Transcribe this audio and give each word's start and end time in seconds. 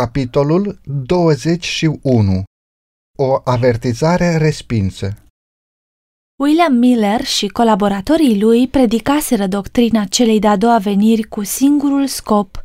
Capitolul 0.00 0.80
21 1.06 2.42
O 3.18 3.40
avertizare 3.44 4.36
respinsă 4.36 5.16
William 6.42 6.72
Miller 6.72 7.24
și 7.24 7.48
colaboratorii 7.48 8.40
lui 8.40 8.68
predicaseră 8.68 9.46
doctrina 9.46 10.04
celei 10.04 10.38
de-a 10.38 10.56
doua 10.56 10.78
veniri 10.78 11.22
cu 11.22 11.42
singurul 11.42 12.06
scop 12.06 12.62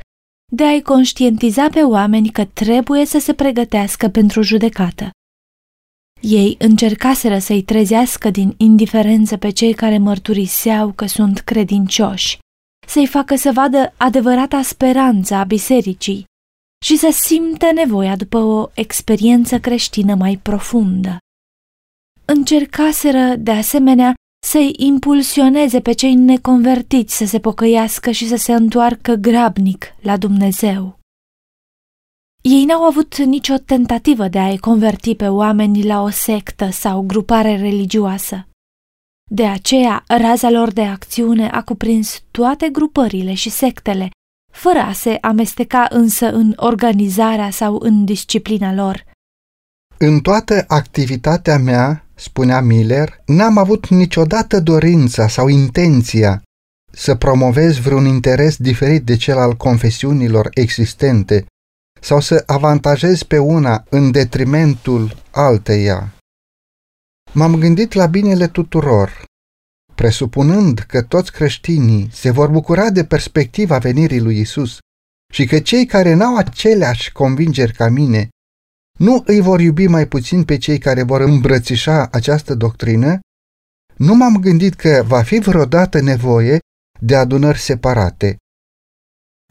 de 0.52 0.64
a-i 0.64 0.82
conștientiza 0.82 1.70
pe 1.70 1.82
oameni 1.82 2.30
că 2.30 2.46
trebuie 2.46 3.06
să 3.06 3.20
se 3.20 3.34
pregătească 3.34 4.08
pentru 4.08 4.42
judecată. 4.42 5.10
Ei 6.22 6.56
încercaseră 6.60 7.38
să-i 7.38 7.64
trezească 7.64 8.30
din 8.30 8.54
indiferență 8.58 9.38
pe 9.38 9.50
cei 9.50 9.74
care 9.74 9.98
mărturiseau 9.98 10.92
că 10.92 11.06
sunt 11.06 11.40
credincioși, 11.40 12.40
să-i 12.88 13.08
facă 13.08 13.36
să 13.36 13.52
vadă 13.54 13.94
adevărata 13.98 14.62
speranță 14.62 15.34
a 15.36 15.44
bisericii 15.44 16.28
și 16.86 16.98
să 16.98 17.10
simtă 17.12 17.72
nevoia 17.72 18.16
după 18.16 18.38
o 18.38 18.70
experiență 18.74 19.60
creștină 19.60 20.16
mai 20.16 20.38
profundă. 20.38 21.18
Încercaseră, 22.26 23.36
de 23.36 23.52
asemenea, 23.52 24.14
să-i 24.46 24.74
impulsioneze 24.78 25.80
pe 25.80 25.92
cei 25.92 26.14
neconvertiți 26.14 27.18
să 27.18 27.26
se 27.26 27.40
pocăiască 27.40 28.12
și 28.12 28.28
să 28.28 28.36
se 28.36 28.54
întoarcă 28.54 29.14
grabnic 29.14 29.86
la 30.02 30.18
Dumnezeu. 30.18 31.00
Ei 32.42 32.66
n-au 32.66 32.84
avut 32.84 33.18
nicio 33.18 33.58
tentativă 33.58 34.28
de 34.28 34.40
a-i 34.40 34.58
converti 34.58 35.16
pe 35.16 35.28
oameni 35.28 35.84
la 35.84 36.02
o 36.02 36.10
sectă 36.10 36.70
sau 36.70 37.02
grupare 37.02 37.56
religioasă. 37.56 38.48
De 39.32 39.46
aceea, 39.46 40.04
raza 40.08 40.50
lor 40.50 40.72
de 40.72 40.82
acțiune 40.82 41.50
a 41.50 41.64
cuprins 41.64 42.24
toate 42.32 42.70
grupările 42.70 43.34
și 43.34 43.50
sectele, 43.50 44.10
fără 44.52 44.80
a 44.80 44.92
se 44.92 45.18
amesteca 45.22 45.88
însă 45.90 46.32
în 46.32 46.54
organizarea 46.56 47.50
sau 47.50 47.80
în 47.82 48.06
disciplina 48.06 48.74
lor. 48.74 49.04
În 49.98 50.20
toată 50.20 50.66
activitatea 50.68 51.58
mea, 51.58 52.06
spunea 52.16 52.62
Miller, 52.62 53.22
n-am 53.26 53.58
avut 53.58 53.88
niciodată 53.88 54.60
dorința 54.60 55.28
sau 55.28 55.48
intenția 55.48 56.42
să 56.92 57.16
promovez 57.16 57.78
vreun 57.78 58.06
interes 58.06 58.58
diferit 58.58 59.06
de 59.06 59.16
cel 59.16 59.38
al 59.38 59.56
confesiunilor 59.56 60.50
existente 60.54 61.46
sau 62.02 62.20
să 62.20 62.44
avantajez 62.46 63.24
pe 63.24 63.38
una 63.38 63.84
în 63.90 64.12
detrimentul 64.12 65.16
alteia. 65.32 66.14
M-am 67.34 67.56
gândit 67.56 67.94
la 67.94 68.06
binele 68.06 68.48
tuturor, 68.48 69.24
presupunând 70.00 70.80
că 70.80 71.02
toți 71.02 71.32
creștinii 71.32 72.10
se 72.12 72.30
vor 72.32 72.50
bucura 72.50 72.90
de 72.90 73.04
perspectiva 73.06 73.78
venirii 73.78 74.20
lui 74.20 74.40
Isus 74.40 74.78
și 75.34 75.46
că 75.46 75.60
cei 75.60 75.86
care 75.86 76.14
n-au 76.14 76.38
aceleași 76.38 77.12
convingeri 77.12 77.74
ca 77.74 77.90
mine 77.90 78.30
nu 79.00 79.24
îi 79.26 79.40
vor 79.40 79.60
iubi 79.60 79.88
mai 79.88 80.08
puțin 80.08 80.44
pe 80.44 80.58
cei 80.58 80.78
care 80.78 81.04
vor 81.04 81.22
îmbrățișa 81.22 82.08
această 82.12 82.54
doctrină, 82.56 83.20
nu 83.96 84.16
m-am 84.16 84.36
gândit 84.36 84.74
că 84.74 85.04
va 85.08 85.22
fi 85.22 85.40
vreodată 85.40 86.02
nevoie 86.02 86.60
de 87.00 87.16
adunări 87.16 87.60
separate. 87.60 88.38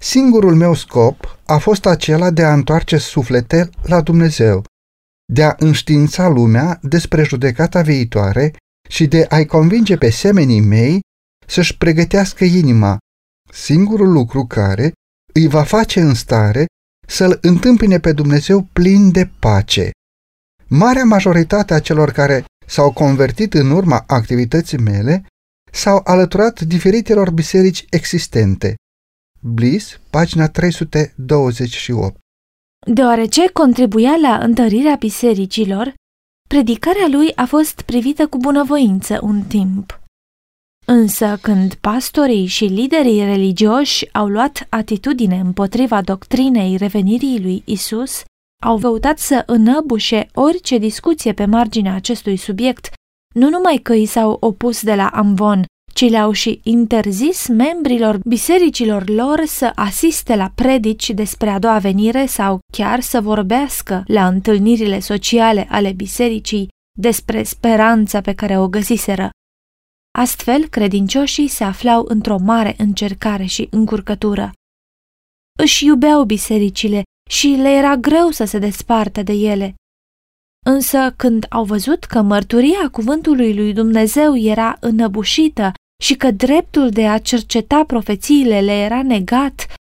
Singurul 0.02 0.54
meu 0.54 0.74
scop 0.74 1.38
a 1.46 1.58
fost 1.58 1.86
acela 1.86 2.30
de 2.30 2.44
a 2.44 2.52
întoarce 2.52 2.96
suflete 2.96 3.70
la 3.82 4.00
Dumnezeu, 4.00 4.64
de 5.32 5.44
a 5.44 5.54
înștiința 5.58 6.28
lumea 6.28 6.78
despre 6.82 7.22
judecata 7.22 7.82
viitoare 7.82 8.52
și 8.88 9.06
de 9.06 9.26
a-i 9.28 9.46
convinge 9.46 9.96
pe 9.96 10.10
semenii 10.10 10.60
mei 10.60 11.00
să-și 11.46 11.76
pregătească 11.76 12.44
inima, 12.44 12.98
singurul 13.52 14.12
lucru 14.12 14.46
care 14.46 14.92
îi 15.34 15.46
va 15.46 15.62
face 15.62 16.00
în 16.00 16.14
stare 16.14 16.66
să-L 17.06 17.38
întâmpine 17.42 17.98
pe 17.98 18.12
Dumnezeu 18.12 18.62
plin 18.72 19.10
de 19.10 19.30
pace. 19.38 19.90
Marea 20.66 21.04
majoritate 21.04 21.74
a 21.74 21.80
celor 21.80 22.10
care 22.12 22.44
s-au 22.66 22.92
convertit 22.92 23.54
în 23.54 23.70
urma 23.70 24.04
activității 24.06 24.78
mele 24.78 25.26
s-au 25.72 26.00
alăturat 26.04 26.60
diferitelor 26.60 27.30
biserici 27.30 27.84
existente. 27.90 28.74
Bliss, 29.40 30.00
pagina 30.10 30.48
328 30.48 32.16
Deoarece 32.86 33.50
contribuia 33.52 34.16
la 34.22 34.38
întărirea 34.38 34.96
bisericilor, 34.98 35.94
predicarea 36.48 37.06
lui 37.10 37.32
a 37.34 37.44
fost 37.44 37.80
privită 37.80 38.26
cu 38.26 38.38
bunăvoință 38.38 39.18
un 39.22 39.42
timp. 39.42 40.00
Însă 40.86 41.38
când 41.42 41.74
pastorii 41.74 42.46
și 42.46 42.64
liderii 42.64 43.24
religioși 43.24 44.08
au 44.12 44.26
luat 44.26 44.66
atitudine 44.68 45.38
împotriva 45.38 46.02
doctrinei 46.02 46.76
revenirii 46.76 47.42
lui 47.42 47.62
Isus, 47.64 48.22
au 48.62 48.78
căutat 48.78 49.18
să 49.18 49.42
înăbușe 49.46 50.28
orice 50.34 50.78
discuție 50.78 51.32
pe 51.32 51.44
marginea 51.44 51.94
acestui 51.94 52.36
subiect, 52.36 52.92
nu 53.34 53.48
numai 53.48 53.76
că 53.76 53.92
i 53.92 54.06
s-au 54.06 54.36
opus 54.40 54.82
de 54.82 54.94
la 54.94 55.08
Amvon, 55.08 55.64
ci 55.98 56.08
le-au 56.08 56.32
și 56.32 56.60
interzis 56.62 57.48
membrilor 57.48 58.18
bisericilor 58.26 59.08
lor 59.08 59.44
să 59.44 59.72
asiste 59.74 60.36
la 60.36 60.52
predici 60.54 61.10
despre 61.10 61.50
a 61.50 61.58
doua 61.58 61.78
venire 61.78 62.26
sau 62.26 62.58
chiar 62.72 63.00
să 63.00 63.20
vorbească 63.20 64.02
la 64.06 64.26
întâlnirile 64.26 65.00
sociale 65.00 65.66
ale 65.70 65.92
bisericii 65.92 66.68
despre 66.98 67.42
speranța 67.42 68.20
pe 68.20 68.34
care 68.34 68.58
o 68.58 68.68
găsiseră. 68.68 69.30
Astfel, 70.18 70.68
credincioșii 70.68 71.48
se 71.48 71.64
aflau 71.64 72.04
într-o 72.08 72.38
mare 72.38 72.74
încercare 72.78 73.44
și 73.44 73.68
încurcătură. 73.70 74.52
Își 75.58 75.84
iubeau 75.84 76.24
bisericile 76.24 77.02
și 77.30 77.46
le 77.46 77.68
era 77.68 77.96
greu 77.96 78.30
să 78.30 78.44
se 78.44 78.58
despartă 78.58 79.22
de 79.22 79.32
ele. 79.32 79.74
Însă, 80.66 81.14
când 81.16 81.46
au 81.48 81.64
văzut 81.64 82.04
că 82.04 82.22
mărturia 82.22 82.88
cuvântului 82.92 83.54
lui 83.54 83.72
Dumnezeu 83.72 84.36
era 84.36 84.76
înăbușită 84.80 85.72
și 86.02 86.16
că 86.16 86.30
dreptul 86.30 86.90
de 86.90 87.08
a 87.08 87.18
cerceta 87.18 87.84
profețiile 87.84 88.60
le 88.60 88.72
era 88.72 89.02
negat, 89.02 89.74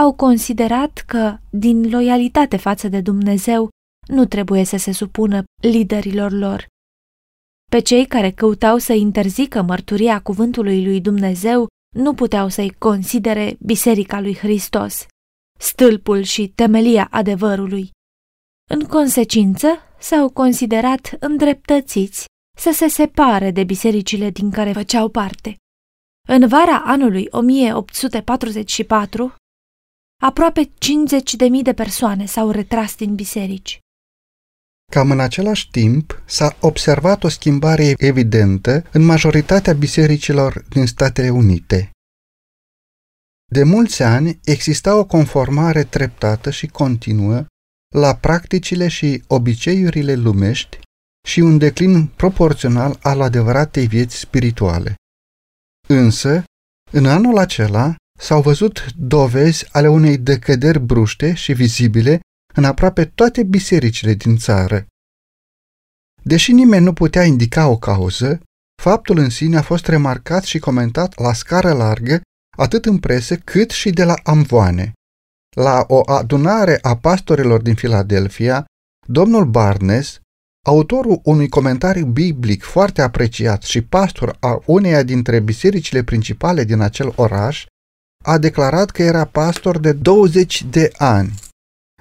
au 0.00 0.14
considerat 0.14 1.02
că, 1.06 1.38
din 1.50 1.90
loialitate 1.90 2.56
față 2.56 2.88
de 2.88 3.00
Dumnezeu, 3.00 3.68
nu 4.08 4.24
trebuie 4.24 4.64
să 4.64 4.76
se 4.76 4.92
supună 4.92 5.44
liderilor 5.62 6.32
lor. 6.32 6.66
Pe 7.70 7.80
cei 7.80 8.06
care 8.06 8.30
căutau 8.30 8.78
să 8.78 8.92
interzică 8.92 9.62
mărturia 9.62 10.20
cuvântului 10.20 10.84
lui 10.84 11.00
Dumnezeu 11.00 11.66
nu 11.96 12.14
puteau 12.14 12.48
să-i 12.48 12.70
considere 12.70 13.56
Biserica 13.60 14.20
lui 14.20 14.36
Hristos, 14.36 15.06
stâlpul 15.58 16.22
și 16.22 16.48
temelia 16.48 17.08
adevărului. 17.10 17.90
În 18.70 18.80
consecință, 18.86 19.68
s-au 19.98 20.30
considerat 20.30 21.16
îndreptățiți 21.20 22.26
să 22.58 22.70
se 22.72 22.88
separe 22.88 23.50
de 23.50 23.64
bisericile 23.64 24.30
din 24.30 24.50
care 24.50 24.72
făceau 24.72 25.08
parte. 25.08 25.56
În 26.28 26.48
vara 26.48 26.82
anului 26.84 27.26
1844, 27.30 29.34
aproape 30.22 30.64
50.000 30.64 30.72
de 31.62 31.72
persoane 31.72 32.26
s-au 32.26 32.50
retras 32.50 32.96
din 32.96 33.14
biserici. 33.14 33.78
Cam 34.92 35.10
în 35.10 35.20
același 35.20 35.70
timp 35.70 36.22
s-a 36.26 36.56
observat 36.60 37.24
o 37.24 37.28
schimbare 37.28 37.94
evidentă 37.98 38.84
în 38.92 39.04
majoritatea 39.04 39.72
bisericilor 39.72 40.64
din 40.68 40.86
Statele 40.86 41.30
Unite. 41.30 41.90
De 43.52 43.62
mulți 43.62 44.02
ani 44.02 44.40
exista 44.44 44.96
o 44.96 45.04
conformare 45.04 45.84
treptată 45.84 46.50
și 46.50 46.66
continuă 46.66 47.46
la 47.94 48.14
practicile 48.14 48.88
și 48.88 49.22
obiceiurile 49.26 50.14
lumești 50.14 50.78
și 51.28 51.40
un 51.40 51.58
declin 51.58 52.06
proporțional 52.06 52.98
al 53.02 53.20
adevăratei 53.20 53.86
vieți 53.86 54.16
spirituale. 54.16 54.94
Însă, 55.86 56.44
în 56.92 57.06
anul 57.06 57.38
acela 57.38 57.94
s-au 58.18 58.42
văzut 58.42 58.92
dovezi 58.94 59.68
ale 59.72 59.88
unei 59.88 60.18
decăderi 60.18 60.80
bruște 60.80 61.34
și 61.34 61.52
vizibile 61.52 62.20
în 62.54 62.64
aproape 62.64 63.04
toate 63.04 63.42
bisericile 63.42 64.14
din 64.14 64.36
țară. 64.36 64.86
Deși 66.22 66.52
nimeni 66.52 66.84
nu 66.84 66.92
putea 66.92 67.24
indica 67.24 67.68
o 67.68 67.78
cauză, 67.78 68.40
faptul 68.82 69.18
în 69.18 69.30
sine 69.30 69.56
a 69.56 69.62
fost 69.62 69.86
remarcat 69.86 70.44
și 70.44 70.58
comentat 70.58 71.18
la 71.18 71.32
scară 71.32 71.72
largă, 71.72 72.20
atât 72.56 72.84
în 72.84 72.98
presă 72.98 73.36
cât 73.36 73.70
și 73.70 73.90
de 73.90 74.04
la 74.04 74.14
amvoane. 74.22 74.92
La 75.56 75.84
o 75.88 76.00
adunare 76.12 76.78
a 76.82 76.96
pastorilor 76.96 77.62
din 77.62 77.74
Filadelfia, 77.74 78.64
domnul 79.06 79.44
Barnes, 79.44 80.20
autorul 80.64 81.20
unui 81.22 81.48
comentariu 81.48 82.06
biblic 82.06 82.62
foarte 82.62 83.02
apreciat 83.02 83.62
și 83.62 83.82
pastor 83.82 84.36
a 84.40 84.62
uneia 84.66 85.02
dintre 85.02 85.40
bisericile 85.40 86.02
principale 86.02 86.64
din 86.64 86.80
acel 86.80 87.12
oraș, 87.16 87.66
a 88.24 88.38
declarat 88.38 88.90
că 88.90 89.02
era 89.02 89.24
pastor 89.24 89.78
de 89.78 89.92
20 89.92 90.64
de 90.70 90.90
ani. 90.96 91.34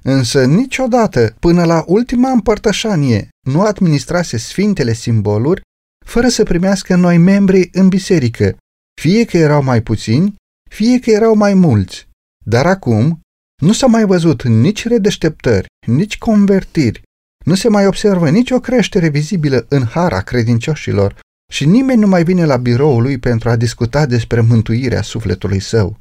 Însă 0.04 0.45
niciodată, 0.45 1.36
până 1.39 1.63
la 1.65 1.83
ultima 1.88 2.30
împărtășanie, 2.30 3.30
nu 3.48 3.62
administrase 3.62 4.38
sfintele 4.38 4.94
simboluri 4.94 5.62
fără 6.06 6.27
să 6.27 6.44
primească 6.44 6.95
noi 6.95 7.18
membri 7.18 7.69
în 7.71 7.88
biserică, 7.88 8.57
fie 9.01 9.25
că 9.25 9.38
erau 9.38 9.63
mai 9.63 9.81
puțini, 9.81 10.36
fie 10.69 11.00
că 11.00 11.10
erau 11.10 11.36
mai 11.36 11.54
mulți. 11.54 12.07
Dar 12.45 12.65
acum, 12.65 13.21
Nu 13.62 13.74
s-a 13.74 13.88
mai 13.88 14.06
văzut 14.06 14.44
nici 14.44 14.88
redeșteptări, 14.88 15.68
nici 15.88 16.18
convertiri, 16.18 17.01
nu 17.44 17.56
se 17.56 17.69
mai 17.69 17.88
observă 17.88 18.30
nicio 18.30 18.60
creștere 18.60 19.07
vizibilă 19.07 19.66
în 19.69 19.86
hara 19.86 20.22
credincioșilor 20.22 21.19
și 21.51 21.66
nimeni 21.66 22.00
nu 22.00 22.07
mai 22.07 22.24
vine 22.24 22.45
la 22.45 22.57
biroul 22.57 23.01
lui 23.01 23.18
pentru 23.18 23.50
a 23.50 23.56
discuta 23.56 24.06
despre 24.06 24.42
mântuirea 24.42 25.01
sufletului 25.01 25.60
său. 25.60 26.00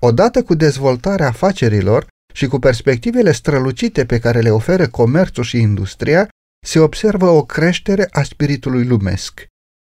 Odată 0.00 0.42
cu 0.42 0.54
dezvoltarea 0.54 1.28
afacerilor 1.28 2.06
și 2.34 2.46
cu 2.46 2.58
perspectivele 2.58 3.32
strălucite 3.32 4.04
pe 4.04 4.18
care 4.18 4.40
le 4.40 4.50
oferă 4.50 4.88
comerțul 4.88 5.44
și 5.44 5.58
industria, 5.58 6.28
se 6.66 6.78
observă 6.78 7.28
o 7.28 7.44
creștere 7.44 8.08
a 8.10 8.22
spiritului 8.22 8.84
lumesc. 8.84 9.46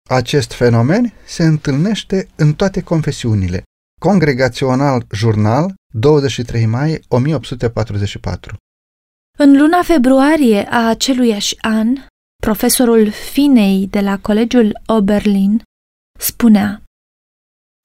Acest 0.09 0.53
fenomen 0.53 1.13
se 1.25 1.43
întâlnește 1.43 2.27
în 2.35 2.53
toate 2.53 2.81
confesiunile. 2.81 3.63
Congregațional 3.99 5.05
Jurnal, 5.11 5.73
23 5.93 6.65
mai 6.65 7.01
1844 7.07 8.55
În 9.39 9.57
luna 9.57 9.83
februarie 9.83 10.67
a 10.69 10.87
aceluiași 10.87 11.55
an, 11.61 11.95
profesorul 12.41 13.09
Finei 13.09 13.87
de 13.87 13.99
la 13.99 14.19
Colegiul 14.19 14.81
Oberlin 14.85 15.61
spunea 16.19 16.81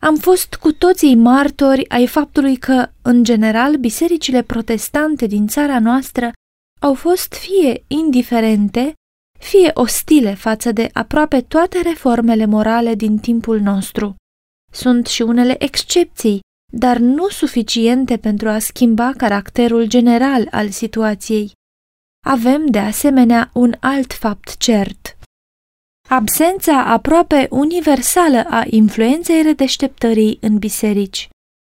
Am 0.02 0.16
fost 0.16 0.54
cu 0.54 0.72
toții 0.72 1.14
martori 1.14 1.88
ai 1.88 2.06
faptului 2.06 2.56
că, 2.56 2.90
în 3.02 3.24
general, 3.24 3.76
bisericile 3.76 4.42
protestante 4.42 5.26
din 5.26 5.46
țara 5.46 5.78
noastră 5.78 6.32
au 6.80 6.94
fost 6.94 7.34
fie 7.34 7.84
indiferente, 7.86 8.92
fie 9.38 9.70
ostile 9.74 10.34
față 10.34 10.72
de 10.72 10.90
aproape 10.92 11.40
toate 11.40 11.80
reformele 11.82 12.44
morale 12.44 12.94
din 12.94 13.18
timpul 13.18 13.60
nostru. 13.60 14.14
Sunt 14.72 15.06
și 15.06 15.22
unele 15.22 15.64
excepții, 15.64 16.40
dar 16.74 16.98
nu 16.98 17.28
suficiente 17.28 18.16
pentru 18.16 18.48
a 18.48 18.58
schimba 18.58 19.12
caracterul 19.16 19.86
general 19.86 20.48
al 20.50 20.68
situației. 20.70 21.52
Avem, 22.26 22.66
de 22.66 22.78
asemenea, 22.78 23.50
un 23.52 23.74
alt 23.80 24.12
fapt 24.12 24.56
cert. 24.56 25.16
Absența 26.08 26.84
aproape 26.84 27.46
universală 27.50 28.44
a 28.48 28.64
influenței 28.66 29.42
redeșteptării 29.42 30.38
în 30.40 30.58
biserici. 30.58 31.28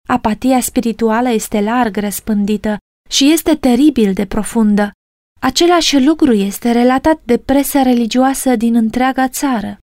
Apatia 0.07 0.59
spirituală 0.59 1.29
este 1.29 1.61
larg 1.61 1.97
răspândită 1.97 2.77
și 3.09 3.31
este 3.31 3.55
teribil 3.55 4.13
de 4.13 4.25
profundă. 4.25 4.91
Același 5.39 6.03
lucru 6.03 6.33
este 6.33 6.71
relatat 6.71 7.19
de 7.23 7.37
presa 7.37 7.81
religioasă 7.81 8.55
din 8.55 8.75
întreaga 8.75 9.27
țară. 9.27 9.77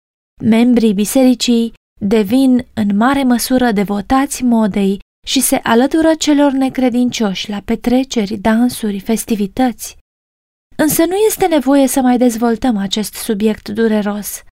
Membrii 0.43 0.95
bisericii 0.95 1.73
devin 2.00 2.67
în 2.75 2.97
mare 2.97 3.23
măsură 3.23 3.73
devotați 3.73 4.43
modei 4.43 4.99
și 5.26 5.41
se 5.41 5.56
alătură 5.56 6.14
celor 6.14 6.52
necredincioși 6.52 7.50
la 7.50 7.61
petreceri, 7.61 8.37
dansuri, 8.37 9.00
festivități. 9.00 9.97
Însă 10.76 11.05
nu 11.05 11.14
este 11.14 11.47
nevoie 11.47 11.87
să 11.87 12.00
mai 12.00 12.19
dezvoltăm 12.19 12.76
acest 12.76 13.14
subiect 13.14 13.69
dureros. 13.69 14.43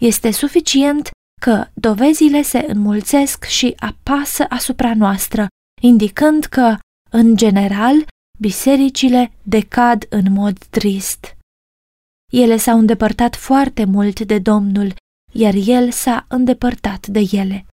Este 0.00 0.30
suficient 0.30 1.10
că 1.40 1.66
dovezile 1.74 2.42
se 2.42 2.64
înmulțesc 2.68 3.44
și 3.44 3.74
apasă 3.78 4.44
asupra 4.48 4.94
noastră, 4.94 5.46
indicând 5.82 6.44
că, 6.44 6.76
în 7.10 7.36
general, 7.36 8.06
bisericile 8.38 9.32
decad 9.42 10.06
în 10.08 10.32
mod 10.32 10.58
trist. 10.58 11.36
Ele 12.32 12.56
s-au 12.56 12.78
îndepărtat 12.78 13.36
foarte 13.36 13.84
mult 13.84 14.20
de 14.20 14.38
Domnul, 14.38 14.94
iar 15.32 15.54
El 15.66 15.90
s-a 15.90 16.26
îndepărtat 16.28 17.06
de 17.06 17.22
ele. 17.32 17.66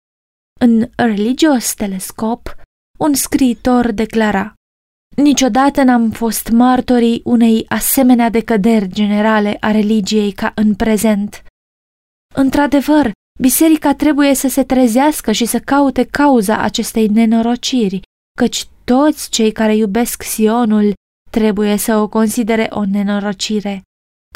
În 0.60 0.90
Religious 0.96 1.74
Telescope, 1.74 2.50
un 2.98 3.14
scriitor 3.14 3.92
declara 3.92 4.54
Niciodată 5.16 5.82
n-am 5.82 6.10
fost 6.10 6.48
martorii 6.48 7.20
unei 7.24 7.64
asemenea 7.68 8.30
decăderi 8.30 8.88
generale 8.88 9.56
a 9.60 9.70
religiei 9.70 10.32
ca 10.32 10.52
în 10.54 10.74
prezent. 10.74 11.42
Într-adevăr, 12.34 13.10
biserica 13.40 13.94
trebuie 13.94 14.34
să 14.34 14.48
se 14.48 14.64
trezească 14.64 15.32
și 15.32 15.44
să 15.44 15.58
caute 15.58 16.04
cauza 16.04 16.58
acestei 16.58 17.06
nenorociri, 17.06 18.00
căci 18.38 18.66
toți 18.84 19.30
cei 19.30 19.52
care 19.52 19.76
iubesc 19.76 20.22
Sionul 20.22 20.94
trebuie 21.30 21.76
să 21.76 21.96
o 21.96 22.08
considere 22.08 22.66
o 22.70 22.84
nenorocire. 22.84 23.82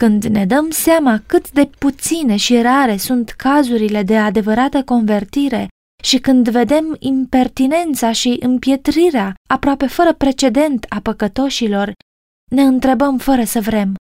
Când 0.00 0.25
ne 0.25 0.47
dăm 0.47 0.70
seama 0.70 1.23
cât 1.26 1.50
de 1.50 1.67
puține 1.79 2.37
și 2.37 2.61
rare 2.61 2.97
sunt 2.97 3.31
cazurile 3.31 4.02
de 4.02 4.19
adevărată 4.19 4.85
convertire 4.85 5.69
și 6.02 6.19
când 6.19 6.49
vedem 6.49 6.97
impertinența 6.99 8.12
și 8.12 8.37
împietrirea 8.41 9.35
aproape 9.49 9.87
fără 9.87 10.14
precedent 10.14 10.87
a 10.88 11.00
păcătoșilor, 11.00 11.93
ne 12.50 12.62
întrebăm 12.62 13.19
fără 13.19 13.44
să 13.44 13.61
vrem, 13.61 13.94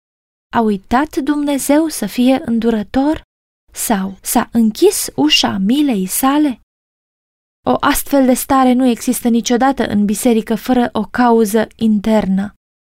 a 0.55 0.61
uitat 0.61 1.17
Dumnezeu 1.17 1.89
să 1.89 2.07
fie 2.07 2.43
îndurător? 2.45 3.23
Sau 3.73 4.17
s-a 4.23 4.49
închis 4.53 5.11
ușa 5.15 5.57
milei 5.57 6.07
sale? 6.07 6.61
O 7.67 7.77
astfel 7.81 8.27
de 8.27 8.35
stare 8.35 8.73
nu 8.73 8.87
există 8.87 9.29
niciodată 9.29 9.87
în 9.87 10.05
biserică 10.05 10.55
fără 10.55 10.89
o 10.93 11.03
cauză 11.03 11.67
internă. 11.77 12.53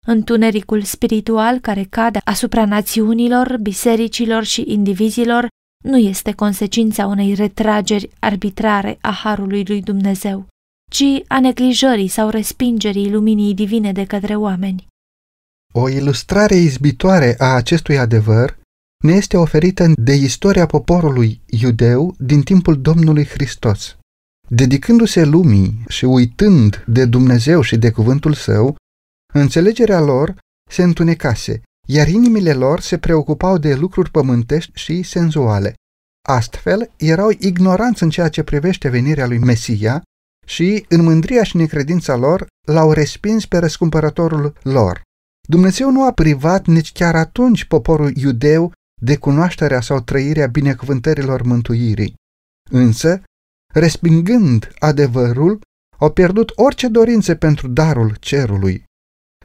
Întunericul 0.07 0.83
spiritual 0.83 1.59
care 1.59 1.87
cade 1.91 2.21
asupra 2.25 2.65
națiunilor, 2.65 3.57
bisericilor 3.61 4.45
și 4.45 4.65
indivizilor 4.67 5.47
nu 5.85 5.97
este 5.97 6.33
consecința 6.33 7.07
unei 7.07 7.35
retrageri 7.35 8.11
arbitrare 8.19 8.99
a 9.01 9.11
harului 9.11 9.65
lui 9.67 9.83
Dumnezeu, 9.83 10.47
ci 10.91 11.23
a 11.27 11.41
neglijării 11.41 12.09
sau 12.09 12.29
respingerii 12.29 13.11
luminii 13.11 13.55
divine 13.55 13.93
de 13.93 14.05
către 14.05 14.37
oameni. 14.37 14.87
O 15.75 15.89
ilustrare 15.89 16.55
izbitoare 16.55 17.35
a 17.39 17.55
acestui 17.55 17.99
adevăr 17.99 18.59
ne 19.05 19.13
este 19.13 19.37
oferită 19.37 19.93
de 19.97 20.15
istoria 20.15 20.67
poporului 20.67 21.41
iudeu 21.47 22.15
din 22.19 22.43
timpul 22.43 22.81
Domnului 22.81 23.27
Hristos. 23.27 23.97
Dedicându-se 24.49 25.25
lumii 25.25 25.85
și 25.89 26.05
uitând 26.05 26.85
de 26.87 27.05
Dumnezeu 27.05 27.61
și 27.61 27.77
de 27.77 27.91
cuvântul 27.91 28.35
său, 28.35 28.77
înțelegerea 29.33 30.01
lor 30.01 30.35
se 30.71 30.83
întunecase, 30.83 31.63
iar 31.89 32.09
inimile 32.09 32.53
lor 32.53 32.81
se 32.81 32.99
preocupau 32.99 33.59
de 33.59 33.75
lucruri 33.75 34.11
pământești 34.11 34.71
și 34.75 35.03
senzuale. 35.03 35.75
Astfel, 36.29 36.91
erau 36.97 37.31
ignoranți 37.39 38.03
în 38.03 38.11
ceea 38.11 38.29
ce 38.29 38.43
privește 38.43 38.89
venirea 38.89 39.27
lui 39.27 39.39
Mesia 39.39 40.03
și, 40.47 40.85
în 40.89 41.03
mândria 41.03 41.43
și 41.43 41.57
necredința 41.57 42.17
lor, 42.17 42.47
l-au 42.67 42.93
respins 42.93 43.47
pe 43.47 43.59
răscumpărătorul 43.59 44.55
lor. 44.63 45.03
Dumnezeu 45.49 45.91
nu 45.91 46.05
a 46.07 46.13
privat 46.13 46.67
nici 46.67 46.93
chiar 46.93 47.15
atunci 47.15 47.65
poporul 47.65 48.17
iudeu 48.17 48.73
de 49.01 49.17
cunoașterea 49.17 49.81
sau 49.81 50.01
trăirea 50.01 50.47
binecuvântărilor 50.47 51.43
mântuirii. 51.43 52.15
Însă, 52.71 53.23
respingând 53.75 54.73
adevărul, 54.79 55.61
au 55.99 56.13
pierdut 56.13 56.53
orice 56.55 56.89
dorințe 56.89 57.37
pentru 57.37 57.69
darul 57.69 58.17
cerului. 58.21 58.85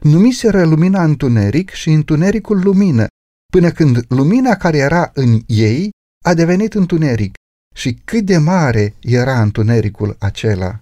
Numiseră 0.00 0.64
lumina 0.64 1.04
întuneric 1.04 1.70
și 1.70 1.90
întunericul 1.90 2.62
lumină, 2.62 3.06
până 3.52 3.70
când 3.70 4.04
lumina 4.08 4.56
care 4.56 4.76
era 4.76 5.10
în 5.14 5.40
ei 5.46 5.90
a 6.24 6.34
devenit 6.34 6.74
întuneric 6.74 7.34
și 7.74 7.94
cât 8.04 8.24
de 8.24 8.36
mare 8.36 8.94
era 9.00 9.42
întunericul 9.42 10.16
acela. 10.18 10.80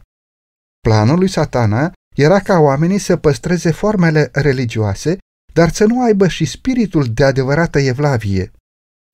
Planul 0.81 1.19
lui 1.19 1.29
satana 1.29 1.93
era 2.17 2.41
ca 2.41 2.59
oamenii 2.59 2.99
să 2.99 3.17
păstreze 3.17 3.71
formele 3.71 4.29
religioase, 4.33 5.19
dar 5.53 5.73
să 5.73 5.85
nu 5.85 6.03
aibă 6.03 6.29
și 6.29 6.45
spiritul 6.45 7.05
de 7.05 7.25
adevărată 7.25 7.79
evlavie. 7.79 8.53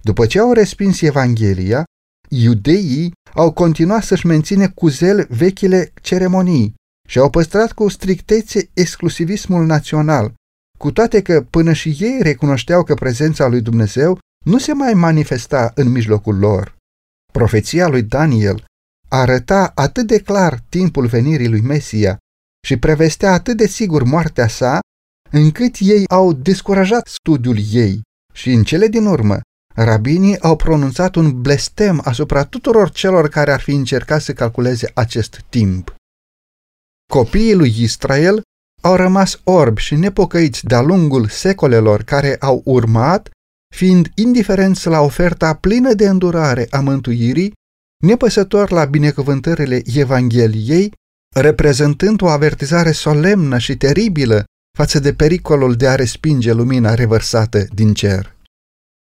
După 0.02 0.26
ce 0.26 0.38
au 0.38 0.52
respins 0.52 1.00
Evanghelia, 1.00 1.84
iudeii 2.28 3.12
au 3.34 3.52
continuat 3.52 4.02
să-și 4.02 4.26
menține 4.26 4.68
cu 4.68 4.88
zel 4.88 5.26
vechile 5.28 5.92
ceremonii 6.00 6.74
și 7.08 7.18
au 7.18 7.30
păstrat 7.30 7.72
cu 7.72 7.88
strictețe 7.88 8.70
exclusivismul 8.74 9.66
național, 9.66 10.34
cu 10.78 10.92
toate 10.92 11.22
că 11.22 11.42
până 11.50 11.72
și 11.72 11.96
ei 12.00 12.18
recunoșteau 12.22 12.82
că 12.82 12.94
prezența 12.94 13.46
lui 13.46 13.60
Dumnezeu 13.60 14.18
nu 14.44 14.58
se 14.58 14.72
mai 14.72 14.94
manifesta 14.94 15.72
în 15.74 15.88
mijlocul 15.88 16.38
lor. 16.38 16.76
Profeția 17.32 17.88
lui 17.88 18.02
Daniel 18.02 18.64
arăta 19.08 19.72
atât 19.74 20.06
de 20.06 20.18
clar 20.18 20.60
timpul 20.68 21.06
venirii 21.06 21.48
lui 21.48 21.60
Mesia 21.60 22.16
și 22.66 22.76
prevestea 22.76 23.32
atât 23.32 23.56
de 23.56 23.66
sigur 23.66 24.02
moartea 24.02 24.48
sa, 24.48 24.80
încât 25.30 25.76
ei 25.78 26.04
au 26.08 26.32
descurajat 26.32 27.06
studiul 27.06 27.58
ei 27.72 28.00
și 28.34 28.50
în 28.50 28.64
cele 28.64 28.86
din 28.86 29.06
urmă 29.06 29.40
Rabinii 29.74 30.40
au 30.40 30.56
pronunțat 30.56 31.14
un 31.14 31.40
blestem 31.40 32.00
asupra 32.04 32.44
tuturor 32.44 32.90
celor 32.90 33.28
care 33.28 33.52
ar 33.52 33.60
fi 33.60 33.70
încercat 33.70 34.20
să 34.20 34.32
calculeze 34.32 34.90
acest 34.94 35.44
timp. 35.48 35.94
Copiii 37.18 37.54
lui 37.54 37.74
Israel 37.78 38.42
au 38.82 38.96
rămas 38.96 39.40
orbi 39.44 39.80
și 39.80 39.94
nepocăiți 39.94 40.64
de-a 40.64 40.80
lungul 40.80 41.28
secolelor 41.28 42.02
care 42.02 42.36
au 42.40 42.62
urmat, 42.64 43.30
fiind 43.74 44.08
indiferenți 44.14 44.86
la 44.88 45.00
oferta 45.00 45.54
plină 45.54 45.92
de 45.92 46.08
îndurare 46.08 46.66
a 46.70 46.80
mântuirii, 46.80 47.52
nepăsător 48.04 48.70
la 48.70 48.84
binecuvântările 48.84 49.82
Evangheliei 49.94 50.92
reprezentând 51.34 52.22
o 52.22 52.28
avertizare 52.28 52.92
solemnă 52.92 53.58
și 53.58 53.76
teribilă 53.76 54.44
față 54.78 54.98
de 54.98 55.14
pericolul 55.14 55.74
de 55.74 55.88
a 55.88 55.94
respinge 55.94 56.52
lumina 56.52 56.94
revărsată 56.94 57.66
din 57.74 57.94
cer. 57.94 58.36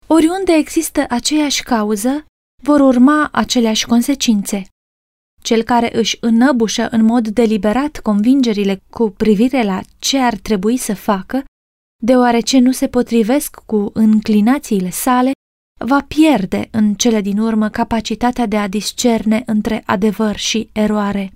Oriunde 0.07 0.51
există 0.57 1.05
aceeași 1.09 1.63
cauză, 1.63 2.25
vor 2.63 2.79
urma 2.79 3.29
aceleași 3.31 3.85
consecințe. 3.85 4.63
Cel 5.43 5.63
care 5.63 5.97
își 5.97 6.17
înăbușă 6.19 6.87
în 6.91 7.03
mod 7.03 7.27
deliberat 7.27 7.99
convingerile 7.99 8.81
cu 8.89 9.09
privire 9.09 9.63
la 9.63 9.81
ce 9.99 10.17
ar 10.17 10.35
trebui 10.35 10.77
să 10.77 10.95
facă, 10.95 11.43
deoarece 12.03 12.59
nu 12.59 12.71
se 12.71 12.87
potrivesc 12.87 13.61
cu 13.65 13.89
înclinațiile 13.93 14.89
sale, 14.89 15.31
va 15.85 16.05
pierde 16.07 16.67
în 16.71 16.93
cele 16.93 17.21
din 17.21 17.37
urmă 17.37 17.69
capacitatea 17.69 18.45
de 18.45 18.57
a 18.57 18.67
discerne 18.67 19.43
între 19.45 19.83
adevăr 19.85 20.35
și 20.35 20.69
eroare. 20.73 21.31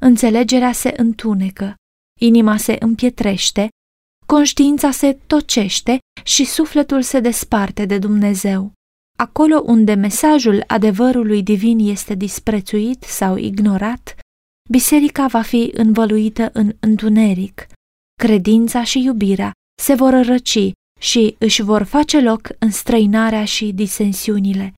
Înțelegerea 0.00 0.72
se 0.72 0.94
întunecă, 0.96 1.74
inima 2.20 2.56
se 2.56 2.76
împietrește, 2.80 3.68
conștiința 4.26 4.90
se 4.90 5.18
tocește 5.26 5.98
și 6.24 6.44
sufletul 6.44 7.02
se 7.02 7.20
desparte 7.20 7.84
de 7.84 7.98
Dumnezeu. 7.98 8.72
Acolo 9.18 9.62
unde 9.64 9.94
mesajul 9.94 10.64
adevărului 10.66 11.42
divin 11.42 11.78
este 11.78 12.14
disprețuit 12.14 13.02
sau 13.02 13.36
ignorat, 13.36 14.16
biserica 14.70 15.26
va 15.26 15.42
fi 15.42 15.70
învăluită 15.74 16.50
în 16.52 16.76
întuneric. 16.80 17.66
Credința 18.14 18.84
și 18.84 19.02
iubirea 19.02 19.52
se 19.82 19.94
vor 19.94 20.24
răci 20.24 20.70
și 21.00 21.36
își 21.38 21.62
vor 21.62 21.82
face 21.82 22.20
loc 22.20 22.48
în 22.58 22.70
străinarea 22.70 23.44
și 23.44 23.72
disensiunile. 23.72 24.72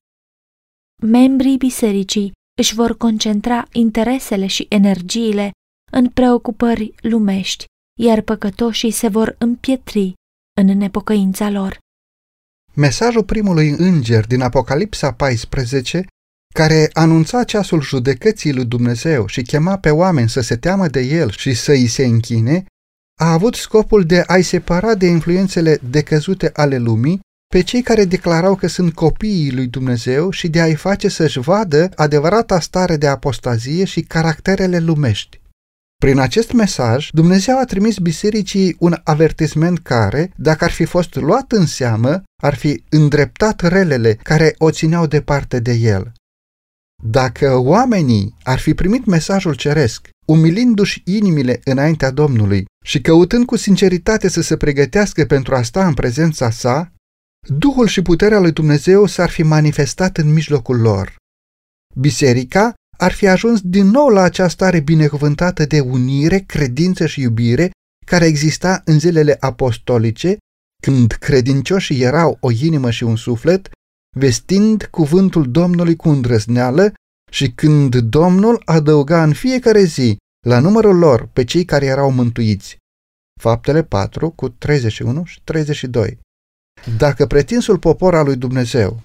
Membrii 1.03 1.57
bisericii 1.57 2.31
își 2.57 2.73
vor 2.73 2.97
concentra 2.97 3.67
interesele 3.71 4.47
și 4.47 4.65
energiile 4.69 5.51
în 5.91 6.09
preocupări 6.09 6.95
lumești, 7.01 7.65
iar 7.99 8.21
păcătoșii 8.21 8.91
se 8.91 9.07
vor 9.07 9.35
împietri 9.39 10.13
în 10.61 10.77
nepocăința 10.77 11.49
lor. 11.49 11.77
Mesajul 12.79 13.23
primului 13.23 13.69
înger 13.69 14.27
din 14.27 14.41
Apocalipsa 14.41 15.11
14, 15.11 16.05
care 16.53 16.89
anunța 16.93 17.43
ceasul 17.43 17.81
judecății 17.81 18.53
lui 18.53 18.65
Dumnezeu 18.65 19.27
și 19.27 19.41
chema 19.41 19.77
pe 19.77 19.89
oameni 19.89 20.29
să 20.29 20.41
se 20.41 20.55
teamă 20.55 20.87
de 20.87 20.99
el 20.99 21.31
și 21.31 21.53
să 21.53 21.71
îi 21.71 21.87
se 21.87 22.05
închine, 22.05 22.65
a 23.19 23.31
avut 23.31 23.55
scopul 23.55 24.03
de 24.03 24.23
a-i 24.27 24.41
separa 24.41 24.95
de 24.95 25.05
influențele 25.05 25.79
decăzute 25.89 26.49
ale 26.53 26.77
lumii 26.77 27.19
pe 27.47 27.61
cei 27.61 27.81
care 27.81 28.05
declarau 28.05 28.55
că 28.55 28.67
sunt 28.67 28.93
copiii 28.93 29.53
lui 29.53 29.67
Dumnezeu 29.67 30.29
și 30.29 30.47
de 30.47 30.61
a-i 30.61 30.75
face 30.75 31.07
să-și 31.07 31.39
vadă 31.39 31.89
adevărata 31.95 32.59
stare 32.59 32.97
de 32.97 33.07
apostazie 33.07 33.83
și 33.83 34.01
caracterele 34.01 34.79
lumești. 34.79 35.39
Prin 35.97 36.19
acest 36.19 36.51
mesaj, 36.51 37.09
Dumnezeu 37.11 37.59
a 37.59 37.65
trimis 37.65 37.97
bisericii 37.97 38.75
un 38.79 38.95
avertisment 39.03 39.79
care, 39.79 40.31
dacă 40.35 40.63
ar 40.63 40.71
fi 40.71 40.85
fost 40.85 41.15
luat 41.15 41.51
în 41.51 41.65
seamă, 41.65 42.23
ar 42.43 42.55
fi 42.55 42.83
îndreptat 42.89 43.61
relele 43.61 44.13
care 44.13 44.55
o 44.57 44.71
țineau 44.71 45.07
departe 45.07 45.59
de 45.59 45.73
el. 45.73 46.11
Dacă 47.03 47.55
oamenii 47.55 48.35
ar 48.43 48.59
fi 48.59 48.73
primit 48.73 49.05
mesajul 49.05 49.55
ceresc, 49.55 50.09
umilindu-și 50.27 51.01
inimile 51.05 51.61
înaintea 51.63 52.11
Domnului 52.11 52.65
și 52.85 53.01
căutând 53.01 53.45
cu 53.45 53.55
sinceritate 53.55 54.27
să 54.27 54.41
se 54.41 54.57
pregătească 54.57 55.25
pentru 55.25 55.55
a 55.55 55.61
sta 55.61 55.87
în 55.87 55.93
prezența 55.93 56.49
sa, 56.49 56.91
Duhul 57.47 57.87
și 57.87 58.01
puterea 58.01 58.39
lui 58.39 58.51
Dumnezeu 58.51 59.05
s-ar 59.05 59.29
fi 59.29 59.43
manifestat 59.43 60.17
în 60.17 60.33
mijlocul 60.33 60.79
lor. 60.79 61.15
Biserica 61.95 62.73
ar 62.97 63.11
fi 63.11 63.27
ajuns 63.27 63.61
din 63.61 63.87
nou 63.87 64.07
la 64.07 64.21
această 64.21 64.53
stare 64.53 64.79
binecuvântată 64.79 65.65
de 65.65 65.79
unire, 65.79 66.39
credință 66.39 67.05
și 67.05 67.21
iubire 67.21 67.71
care 68.05 68.25
exista 68.25 68.81
în 68.85 68.99
zilele 68.99 69.37
apostolice, 69.39 70.37
când 70.81 71.11
credincioșii 71.11 72.01
erau 72.01 72.37
o 72.39 72.51
inimă 72.51 72.91
și 72.91 73.03
un 73.03 73.15
suflet, 73.15 73.69
vestind 74.17 74.87
cuvântul 74.91 75.51
Domnului 75.51 75.95
cu 75.95 76.09
îndrăzneală 76.09 76.93
și 77.31 77.51
când 77.51 77.95
Domnul 77.95 78.61
adăuga 78.65 79.23
în 79.23 79.33
fiecare 79.33 79.83
zi 79.83 80.17
la 80.45 80.59
numărul 80.59 80.97
lor 80.97 81.29
pe 81.33 81.43
cei 81.43 81.65
care 81.65 81.85
erau 81.85 82.11
mântuiți. 82.11 82.77
Faptele 83.41 83.83
4 83.83 84.29
cu 84.29 84.49
31 84.49 85.23
și 85.23 85.41
32. 85.43 86.19
Dacă 86.97 87.25
pretinsul 87.25 87.79
popor 87.79 88.15
al 88.15 88.25
lui 88.25 88.35
Dumnezeu 88.35 89.01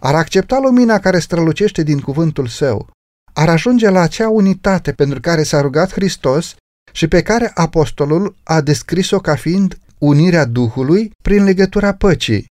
ar 0.00 0.14
accepta 0.14 0.58
lumina 0.58 0.98
care 0.98 1.18
strălucește 1.18 1.82
din 1.82 2.00
cuvântul 2.00 2.46
său, 2.46 2.90
ar 3.32 3.48
ajunge 3.48 3.88
la 3.88 4.00
acea 4.00 4.28
unitate 4.28 4.92
pentru 4.92 5.20
care 5.20 5.42
s-a 5.42 5.60
rugat 5.60 5.92
Hristos 5.92 6.54
și 6.92 7.08
pe 7.08 7.22
care 7.22 7.50
apostolul 7.54 8.36
a 8.42 8.60
descris-o 8.60 9.18
ca 9.18 9.36
fiind 9.36 9.78
unirea 9.98 10.44
Duhului 10.44 11.10
prin 11.22 11.44
legătura 11.44 11.94
păcii. 11.94 12.46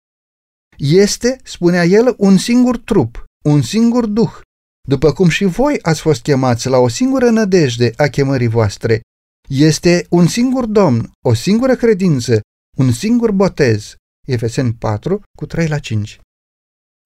Este, 0.78 1.40
spunea 1.44 1.86
el, 1.86 2.14
un 2.18 2.38
singur 2.38 2.78
trup, 2.78 3.24
un 3.44 3.62
singur 3.62 4.06
Duh, 4.06 4.40
după 4.88 5.14
cum 5.14 5.30
și 5.30 5.46
voi 5.46 5.80
ați 5.82 6.02
fost 6.02 6.22
chemați 6.22 6.68
la 6.68 6.78
o 6.78 6.88
singură 6.88 7.30
nădejde 7.30 7.94
a 7.96 8.08
chemării 8.08 8.48
voastre. 8.48 9.02
Este 9.50 10.06
un 10.10 10.28
singur 10.28 10.66
Domn, 10.66 11.12
o 11.26 11.34
singură 11.34 11.76
credință, 11.76 12.40
un 12.78 12.92
singur 12.92 13.32
botez. 13.32 13.96
Efeseni 14.28 14.74
4, 14.74 15.22
cu 15.38 15.46
3 15.46 15.68
la 15.68 15.80
5. 15.80 16.20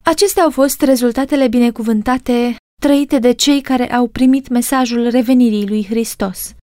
Acestea 0.05 0.43
au 0.43 0.51
fost 0.51 0.81
rezultatele 0.81 1.47
binecuvântate 1.47 2.55
trăite 2.81 3.19
de 3.19 3.31
cei 3.31 3.61
care 3.61 3.93
au 3.93 4.07
primit 4.07 4.47
mesajul 4.47 5.09
revenirii 5.09 5.67
lui 5.67 5.85
Hristos. 5.85 6.55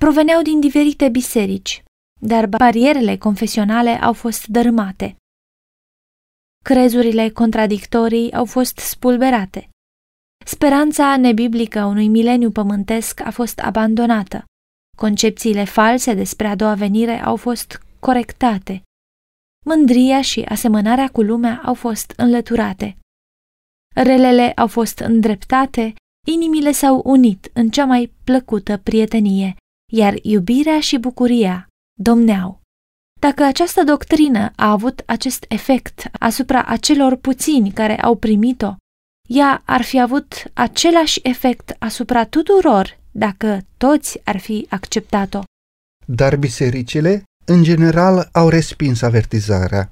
Proveneau 0.00 0.42
din 0.42 0.60
diferite 0.60 1.08
biserici, 1.08 1.82
dar 2.20 2.46
barierele 2.46 3.16
confesionale 3.16 3.90
au 3.90 4.12
fost 4.12 4.46
dărâmate. 4.46 5.16
Crezurile 6.64 7.30
contradictorii 7.30 8.32
au 8.32 8.44
fost 8.44 8.76
spulberate. 8.76 9.68
Speranța 10.44 11.16
nebiblică 11.16 11.78
a 11.78 11.86
unui 11.86 12.08
mileniu 12.08 12.50
pământesc 12.50 13.20
a 13.20 13.30
fost 13.30 13.58
abandonată. 13.58 14.44
Concepțiile 14.96 15.64
false 15.64 16.14
despre 16.14 16.46
a 16.46 16.54
doua 16.54 16.74
venire 16.74 17.22
au 17.22 17.36
fost 17.36 17.82
corectate. 18.00 18.82
Mândria 19.66 20.20
și 20.22 20.40
asemănarea 20.40 21.08
cu 21.08 21.22
lumea 21.22 21.60
au 21.64 21.74
fost 21.74 22.12
înlăturate. 22.16 22.96
Relele 24.02 24.52
au 24.56 24.66
fost 24.66 24.98
îndreptate, 24.98 25.94
inimile 26.26 26.72
s-au 26.72 27.02
unit 27.04 27.50
în 27.52 27.70
cea 27.70 27.84
mai 27.84 28.12
plăcută 28.24 28.76
prietenie, 28.76 29.56
iar 29.92 30.14
iubirea 30.22 30.80
și 30.80 30.98
bucuria 30.98 31.66
domneau. 32.00 32.60
Dacă 33.20 33.42
această 33.42 33.84
doctrină 33.84 34.52
a 34.56 34.70
avut 34.70 35.02
acest 35.06 35.44
efect 35.48 36.08
asupra 36.12 36.62
acelor 36.62 37.16
puțini 37.16 37.70
care 37.70 38.00
au 38.00 38.14
primit-o, 38.14 38.74
ea 39.28 39.62
ar 39.64 39.82
fi 39.82 40.00
avut 40.00 40.50
același 40.54 41.20
efect 41.22 41.76
asupra 41.78 42.24
tuturor 42.24 42.98
dacă 43.10 43.60
toți 43.76 44.20
ar 44.24 44.38
fi 44.38 44.66
acceptat-o. 44.70 45.42
Dar 46.06 46.36
bisericile, 46.36 47.22
în 47.44 47.62
general, 47.62 48.28
au 48.32 48.48
respins 48.48 49.02
avertizarea. 49.02 49.90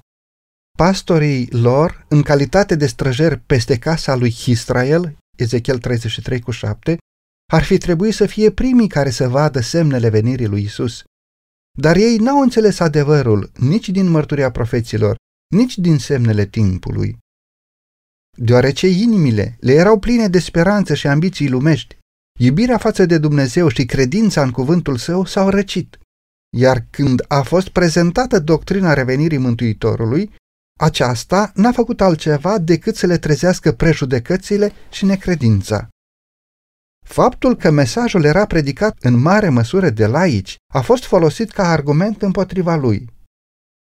Pastorii 0.76 1.48
lor, 1.50 2.06
în 2.08 2.22
calitate 2.22 2.74
de 2.74 2.86
străjeri 2.86 3.38
peste 3.38 3.78
casa 3.78 4.14
lui 4.14 4.34
Israel, 4.46 5.16
Ezechiel 5.36 5.78
33 5.78 6.40
cu 6.40 6.50
7, 6.50 6.98
ar 7.52 7.62
fi 7.62 7.78
trebuit 7.78 8.14
să 8.14 8.26
fie 8.26 8.50
primii 8.50 8.88
care 8.88 9.10
să 9.10 9.28
vadă 9.28 9.60
semnele 9.60 10.08
venirii 10.08 10.46
lui 10.46 10.62
Isus. 10.62 11.02
Dar 11.78 11.96
ei 11.96 12.16
n-au 12.16 12.40
înțeles 12.40 12.80
adevărul 12.80 13.50
nici 13.54 13.88
din 13.88 14.08
mărturia 14.08 14.50
profeților, 14.50 15.16
nici 15.54 15.78
din 15.78 15.98
semnele 15.98 16.46
timpului. 16.46 17.18
Deoarece 18.38 18.86
inimile 18.86 19.56
le 19.60 19.72
erau 19.72 19.98
pline 19.98 20.28
de 20.28 20.38
speranță 20.38 20.94
și 20.94 21.06
ambiții 21.06 21.48
lumești, 21.48 21.96
iubirea 22.38 22.78
față 22.78 23.06
de 23.06 23.18
Dumnezeu 23.18 23.68
și 23.68 23.84
credința 23.84 24.42
în 24.42 24.50
cuvântul 24.50 24.96
său 24.96 25.24
s-au 25.24 25.48
răcit. 25.48 25.98
Iar 26.56 26.86
când 26.90 27.24
a 27.28 27.42
fost 27.42 27.68
prezentată 27.68 28.38
doctrina 28.38 28.92
revenirii 28.92 29.38
Mântuitorului, 29.38 30.30
aceasta 30.80 31.52
n-a 31.54 31.72
făcut 31.72 32.00
altceva 32.00 32.58
decât 32.58 32.96
să 32.96 33.06
le 33.06 33.18
trezească 33.18 33.72
prejudecățile 33.72 34.72
și 34.90 35.04
necredința. 35.04 35.88
Faptul 37.04 37.56
că 37.56 37.70
mesajul 37.70 38.24
era 38.24 38.46
predicat 38.46 38.96
în 39.00 39.18
mare 39.18 39.48
măsură 39.48 39.90
de 39.90 40.06
laici 40.06 40.56
a 40.72 40.80
fost 40.80 41.04
folosit 41.04 41.50
ca 41.50 41.68
argument 41.68 42.22
împotriva 42.22 42.74
lui. 42.74 43.14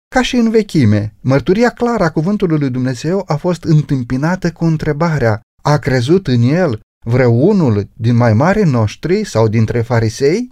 Ca 0.07 0.21
și 0.21 0.35
în 0.35 0.49
vechime, 0.49 1.15
mărturia 1.21 1.69
clară 1.69 2.03
a 2.03 2.11
cuvântului 2.11 2.59
lui 2.59 2.69
Dumnezeu 2.69 3.23
a 3.27 3.35
fost 3.35 3.63
întâmpinată 3.63 4.51
cu 4.51 4.65
întrebarea 4.65 5.41
A 5.63 5.77
crezut 5.77 6.27
în 6.27 6.41
el 6.41 6.79
vreunul 7.05 7.89
din 7.93 8.15
mai 8.15 8.33
mari 8.33 8.63
noștri 8.63 9.23
sau 9.23 9.47
dintre 9.47 9.81
farisei? 9.81 10.51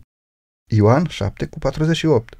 Ioan 0.72 1.08
7 1.08 1.46
cu 1.46 1.60
48 1.60 2.38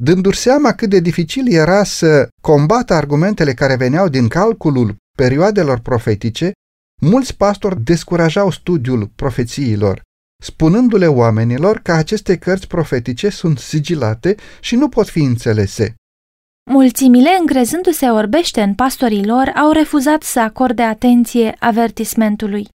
Dându-și 0.00 0.38
seama 0.38 0.72
cât 0.72 0.90
de 0.90 1.00
dificil 1.00 1.52
era 1.52 1.84
să 1.84 2.28
combată 2.42 2.94
argumentele 2.94 3.54
care 3.54 3.76
veneau 3.76 4.08
din 4.08 4.28
calculul 4.28 4.96
perioadelor 5.16 5.78
profetice, 5.78 6.52
mulți 7.00 7.36
pastori 7.36 7.80
descurajau 7.84 8.50
studiul 8.50 9.06
profețiilor, 9.16 10.02
spunându-le 10.42 11.06
oamenilor 11.06 11.78
că 11.78 11.92
aceste 11.92 12.38
cărți 12.38 12.66
profetice 12.66 13.28
sunt 13.28 13.58
sigilate 13.58 14.34
și 14.60 14.76
nu 14.76 14.88
pot 14.88 15.08
fi 15.08 15.18
înțelese. 15.18 15.94
Mulțimile, 16.70 17.36
încrezându-se 17.40 18.06
orbește 18.06 18.62
în 18.62 18.74
pastorii 18.74 19.26
lor, 19.26 19.52
au 19.56 19.72
refuzat 19.72 20.22
să 20.22 20.40
acorde 20.40 20.82
atenție 20.82 21.56
avertismentului. 21.58 22.68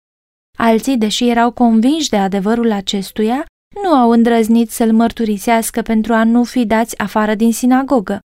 Alții, 0.58 0.98
deși 0.98 1.30
erau 1.30 1.52
convinși 1.52 2.10
de 2.10 2.18
adevărul 2.18 2.72
acestuia, 2.72 3.46
nu 3.84 3.90
au 3.90 4.10
îndrăznit 4.10 4.70
să-l 4.70 4.94
mărturisească 4.94 5.82
pentru 5.82 6.14
a 6.14 6.24
nu 6.24 6.44
fi 6.44 6.66
dați 6.66 6.98
afară 6.98 7.36
din 7.36 7.54
sinagogă. 7.54 8.20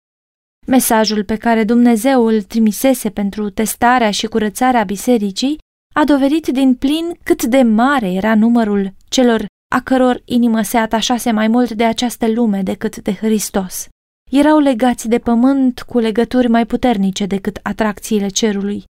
Mesajul 0.66 1.24
pe 1.24 1.36
care 1.36 1.64
Dumnezeu 1.64 2.26
îl 2.26 2.42
trimisese 2.42 3.10
pentru 3.10 3.50
testarea 3.50 4.10
și 4.10 4.26
curățarea 4.26 4.84
bisericii 4.84 5.58
a 5.94 6.04
dovedit 6.04 6.46
din 6.46 6.74
plin 6.74 7.18
cât 7.22 7.44
de 7.44 7.62
mare 7.62 8.12
era 8.12 8.34
numărul 8.34 8.92
celor 9.08 9.46
a 9.74 9.80
căror 9.80 10.22
inimă 10.24 10.62
se 10.62 10.76
atașase 10.76 11.30
mai 11.30 11.48
mult 11.48 11.70
de 11.70 11.84
această 11.84 12.28
lume 12.28 12.62
decât 12.62 12.96
de 12.96 13.12
Hristos. 13.12 13.88
Erau 14.30 14.58
legați 14.58 15.08
de 15.08 15.18
pământ 15.18 15.82
cu 15.82 15.98
legături 15.98 16.48
mai 16.48 16.66
puternice 16.66 17.26
decât 17.26 17.58
atracțiile 17.62 18.28
cerului. 18.28 18.84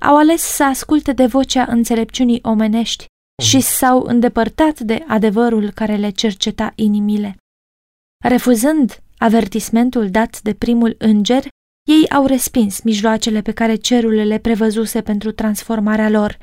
Au 0.00 0.16
ales 0.16 0.42
să 0.42 0.64
asculte 0.64 1.12
de 1.12 1.26
vocea 1.26 1.66
înțelepciunii 1.68 2.38
omenești 2.42 3.06
și 3.42 3.60
s-au 3.60 4.00
îndepărtat 4.00 4.80
de 4.80 5.04
adevărul 5.06 5.70
care 5.70 5.96
le 5.96 6.10
cerceta 6.10 6.72
inimile. 6.74 7.36
Refuzând 8.24 9.02
avertismentul 9.18 10.10
dat 10.10 10.40
de 10.40 10.54
primul 10.54 10.94
înger, 10.98 11.48
ei 11.88 12.08
au 12.10 12.26
respins 12.26 12.80
mijloacele 12.82 13.42
pe 13.42 13.52
care 13.52 13.74
cerul 13.74 14.14
le 14.14 14.38
prevăzuse 14.38 15.02
pentru 15.02 15.32
transformarea 15.32 16.08
lor. 16.08 16.38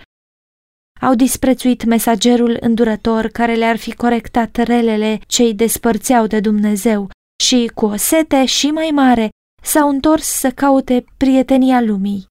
Au 1.01 1.15
disprețuit 1.15 1.83
mesagerul 1.83 2.57
îndurător 2.59 3.27
care 3.27 3.55
le-ar 3.55 3.77
fi 3.77 3.93
corectat 3.93 4.55
relele 4.55 5.19
ce 5.27 5.43
îi 5.43 5.53
despărțeau 5.53 6.27
de 6.27 6.39
Dumnezeu 6.39 7.09
și, 7.43 7.71
cu 7.73 7.85
o 7.85 7.95
sete 7.95 8.45
și 8.45 8.67
mai 8.67 8.89
mare, 8.93 9.29
s-au 9.63 9.89
întors 9.89 10.25
să 10.25 10.51
caute 10.51 11.05
prietenia 11.17 11.81
lumii. 11.81 12.25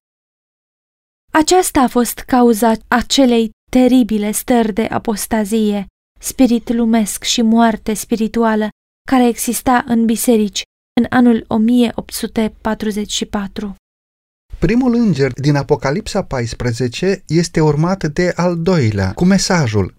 Aceasta 1.31 1.81
a 1.81 1.87
fost 1.87 2.19
cauza 2.19 2.73
acelei 2.87 3.51
teribile 3.79 4.31
stări 4.31 4.73
de 4.73 4.85
apostazie, 4.85 5.85
spirit 6.19 6.73
lumesc 6.73 7.23
și 7.23 7.41
moarte 7.41 7.93
spirituală 7.93 8.69
care 9.07 9.27
exista 9.27 9.83
în 9.87 10.05
biserici 10.05 10.61
în 10.99 11.05
anul 11.09 11.45
1844. 11.47 13.75
Primul 14.59 14.93
înger 14.93 15.31
din 15.31 15.55
Apocalipsa 15.55 16.23
14 16.23 17.23
este 17.27 17.61
urmat 17.61 18.03
de 18.03 18.33
al 18.35 18.61
doilea, 18.61 19.13
cu 19.13 19.25
mesajul 19.25 19.95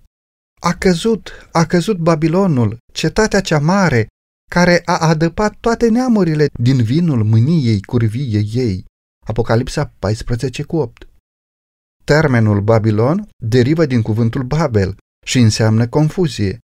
A 0.60 0.74
căzut, 0.74 1.48
a 1.52 1.64
căzut 1.64 1.96
Babilonul, 1.96 2.78
cetatea 2.92 3.40
cea 3.40 3.58
mare, 3.58 4.06
care 4.50 4.82
a 4.84 4.98
adăpat 4.98 5.56
toate 5.60 5.88
neamurile 5.88 6.48
din 6.52 6.82
vinul 6.82 7.24
mâniei 7.24 7.82
curviei 7.82 8.50
ei. 8.54 8.84
Apocalipsa 9.26 9.92
14 9.98 10.62
cu 10.62 10.76
8. 10.76 11.08
Termenul 12.04 12.60
Babilon 12.60 13.28
derivă 13.36 13.86
din 13.86 14.02
cuvântul 14.02 14.42
Babel 14.42 14.96
și 15.26 15.38
înseamnă 15.38 15.88
confuzie. 15.88 16.58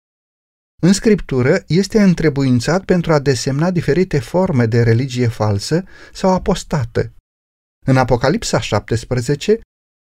În 0.82 0.92
scriptură 0.92 1.64
este 1.66 2.02
întrebuințat 2.02 2.84
pentru 2.84 3.12
a 3.12 3.18
desemna 3.18 3.70
diferite 3.70 4.18
forme 4.18 4.66
de 4.66 4.82
religie 4.82 5.28
falsă 5.28 5.84
sau 6.12 6.30
apostată. 6.30 7.12
În 7.86 7.96
Apocalipsa 7.96 8.60
17, 8.60 9.60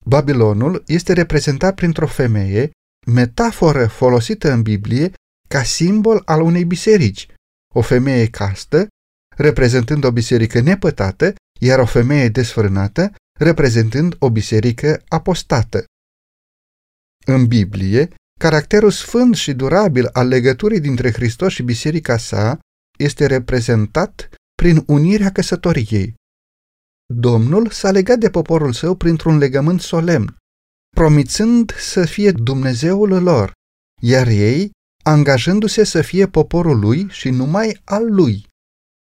Babilonul 0.05 0.83
este 0.87 1.13
reprezentat 1.13 1.75
printr-o 1.75 2.07
femeie, 2.07 2.71
metaforă 3.07 3.87
folosită 3.87 4.51
în 4.51 4.61
Biblie 4.61 5.11
ca 5.47 5.63
simbol 5.63 6.21
al 6.25 6.41
unei 6.41 6.65
biserici, 6.65 7.27
o 7.73 7.81
femeie 7.81 8.27
castă, 8.27 8.87
reprezentând 9.35 10.03
o 10.03 10.11
biserică 10.11 10.59
nepătată, 10.59 11.33
iar 11.59 11.79
o 11.79 11.85
femeie 11.85 12.29
desfrânată, 12.29 13.13
reprezentând 13.39 14.15
o 14.19 14.29
biserică 14.29 15.03
apostată. 15.07 15.83
În 17.25 17.47
Biblie, 17.47 18.15
caracterul 18.39 18.91
sfânt 18.91 19.35
și 19.35 19.53
durabil 19.53 20.07
al 20.07 20.27
legăturii 20.27 20.79
dintre 20.79 21.11
Hristos 21.11 21.53
și 21.53 21.63
biserica 21.63 22.17
sa 22.17 22.59
este 22.97 23.25
reprezentat 23.25 24.29
prin 24.55 24.83
unirea 24.87 25.31
căsătoriei. 25.31 26.13
Domnul 27.13 27.69
s-a 27.69 27.91
legat 27.91 28.19
de 28.19 28.29
poporul 28.29 28.73
său 28.73 28.95
printr-un 28.95 29.37
legământ 29.37 29.81
solemn, 29.81 30.35
promițând 30.95 31.73
să 31.73 32.05
fie 32.05 32.31
Dumnezeul 32.31 33.23
lor, 33.23 33.51
iar 34.01 34.27
ei 34.27 34.71
angajându-se 35.03 35.83
să 35.83 36.01
fie 36.01 36.27
poporul 36.27 36.79
lui 36.79 37.09
și 37.09 37.29
numai 37.29 37.81
al 37.83 38.13
lui. 38.13 38.47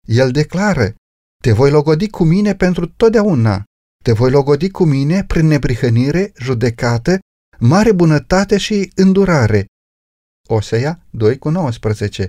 El 0.09 0.31
declară, 0.31 0.95
te 1.43 1.53
voi 1.53 1.71
logodi 1.71 2.09
cu 2.09 2.25
mine 2.25 2.55
pentru 2.55 2.87
totdeauna, 2.87 3.65
te 4.07 4.13
voi 4.13 4.31
logodi 4.31 4.71
cu 4.71 4.85
mine 4.85 5.25
prin 5.25 5.47
neprihănire, 5.47 6.33
judecată, 6.39 7.19
mare 7.59 7.93
bunătate 7.93 8.59
și 8.59 8.93
îndurare. 8.95 9.67
Osea 10.49 11.07
2 11.11 11.39
cu 11.39 11.49
19. 11.49 12.29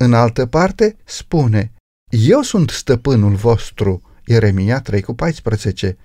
În 0.00 0.14
altă 0.14 0.46
parte 0.46 0.96
spune, 1.04 1.72
Eu 2.10 2.42
sunt 2.42 2.70
stăpânul 2.70 3.34
vostru, 3.34 4.02
Ieremia 4.24 4.80
3 4.80 5.02
cu 5.02 5.14
14. 5.14 5.98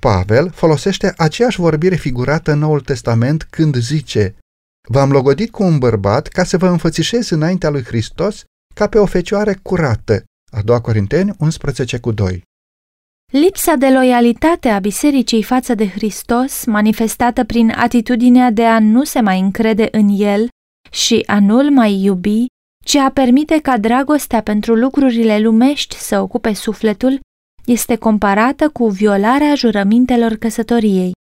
Pavel 0.00 0.50
folosește 0.50 1.14
aceeași 1.16 1.60
vorbire 1.60 1.96
figurată 1.96 2.52
în 2.52 2.58
Noul 2.58 2.80
Testament 2.80 3.42
când 3.42 3.76
zice, 3.76 4.36
V-am 4.88 5.10
logodit 5.10 5.50
cu 5.50 5.62
un 5.62 5.78
bărbat 5.78 6.28
ca 6.28 6.44
să 6.44 6.56
vă 6.56 6.68
înfățișez 6.68 7.30
înaintea 7.30 7.70
lui 7.70 7.84
Hristos 7.84 8.44
ca 8.74 8.88
pe 8.88 8.98
o 8.98 9.06
fecioară 9.06 9.54
curată. 9.62 10.24
A 10.52 10.62
doua 10.62 10.80
Corinteni 10.80 11.34
11 11.38 11.98
cu 11.98 12.12
2. 12.12 12.42
Lipsa 13.32 13.74
de 13.74 13.88
loialitate 13.88 14.68
a 14.68 14.78
bisericii 14.78 15.42
față 15.42 15.74
de 15.74 15.88
Hristos, 15.88 16.64
manifestată 16.64 17.44
prin 17.44 17.70
atitudinea 17.70 18.50
de 18.50 18.64
a 18.64 18.78
nu 18.78 19.04
se 19.04 19.20
mai 19.20 19.40
încrede 19.40 19.88
în 19.90 20.08
El 20.08 20.48
și 20.90 21.22
a 21.26 21.40
nu-L 21.40 21.70
mai 21.70 22.02
iubi, 22.02 22.46
ci 22.84 22.94
a 22.94 23.10
permite 23.10 23.58
ca 23.60 23.78
dragostea 23.78 24.42
pentru 24.42 24.74
lucrurile 24.74 25.38
lumești 25.38 25.96
să 25.96 26.20
ocupe 26.20 26.52
sufletul, 26.52 27.20
este 27.64 27.96
comparată 27.96 28.68
cu 28.68 28.88
violarea 28.88 29.54
jurămintelor 29.54 30.34
căsătoriei. 30.34 31.12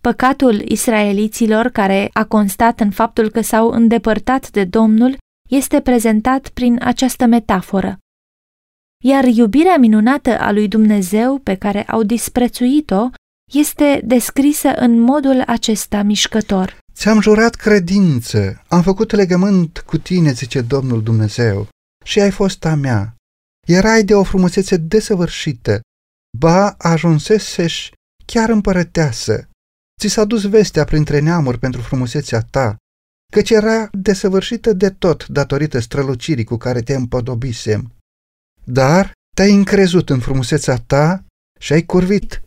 Păcatul 0.00 0.60
israeliților, 0.60 1.68
care 1.68 2.10
a 2.12 2.24
constat 2.24 2.80
în 2.80 2.90
faptul 2.90 3.30
că 3.30 3.40
s-au 3.40 3.68
îndepărtat 3.68 4.50
de 4.50 4.64
Domnul, 4.64 5.16
este 5.50 5.80
prezentat 5.80 6.48
prin 6.48 6.78
această 6.82 7.26
metaforă. 7.26 7.98
Iar 9.06 9.24
iubirea 9.24 9.76
minunată 9.76 10.38
a 10.38 10.52
lui 10.52 10.68
Dumnezeu, 10.68 11.38
pe 11.38 11.54
care 11.54 11.82
au 11.82 12.02
disprețuit-o, 12.02 13.10
este 13.52 14.00
descrisă 14.04 14.68
în 14.68 15.00
modul 15.00 15.42
acesta 15.46 16.02
mișcător. 16.02 16.78
Ți-am 16.94 17.20
jurat 17.20 17.54
credință, 17.54 18.62
am 18.68 18.82
făcut 18.82 19.10
legământ 19.10 19.78
cu 19.78 19.98
tine, 19.98 20.32
zice 20.32 20.60
Domnul 20.60 21.02
Dumnezeu, 21.02 21.68
și 22.04 22.20
ai 22.20 22.30
fost 22.30 22.64
a 22.64 22.74
mea. 22.74 23.14
Erai 23.66 24.04
de 24.04 24.14
o 24.14 24.22
frumusețe 24.22 24.76
desăvârșită, 24.76 25.80
ba 26.38 26.74
ajunseseși 26.78 27.92
chiar 28.26 28.48
împărăteasă. 28.48 29.48
Ți 30.00 30.08
s-a 30.08 30.24
dus 30.24 30.48
vestea 30.48 30.84
printre 30.84 31.18
neamuri 31.18 31.58
pentru 31.58 31.80
frumusețea 31.80 32.40
ta, 32.50 32.76
căci 33.32 33.50
era 33.50 33.88
desăvârșită 33.92 34.72
de 34.72 34.90
tot 34.90 35.26
datorită 35.26 35.78
strălucirii 35.78 36.44
cu 36.44 36.56
care 36.56 36.80
te 36.80 36.94
împodobisem. 36.94 37.93
Dar 38.64 39.12
te-ai 39.36 39.54
încrezut 39.54 40.10
în 40.10 40.20
frumusețea 40.20 40.76
ta 40.76 41.24
și 41.58 41.72
ai 41.72 41.82
curvit 41.82 42.42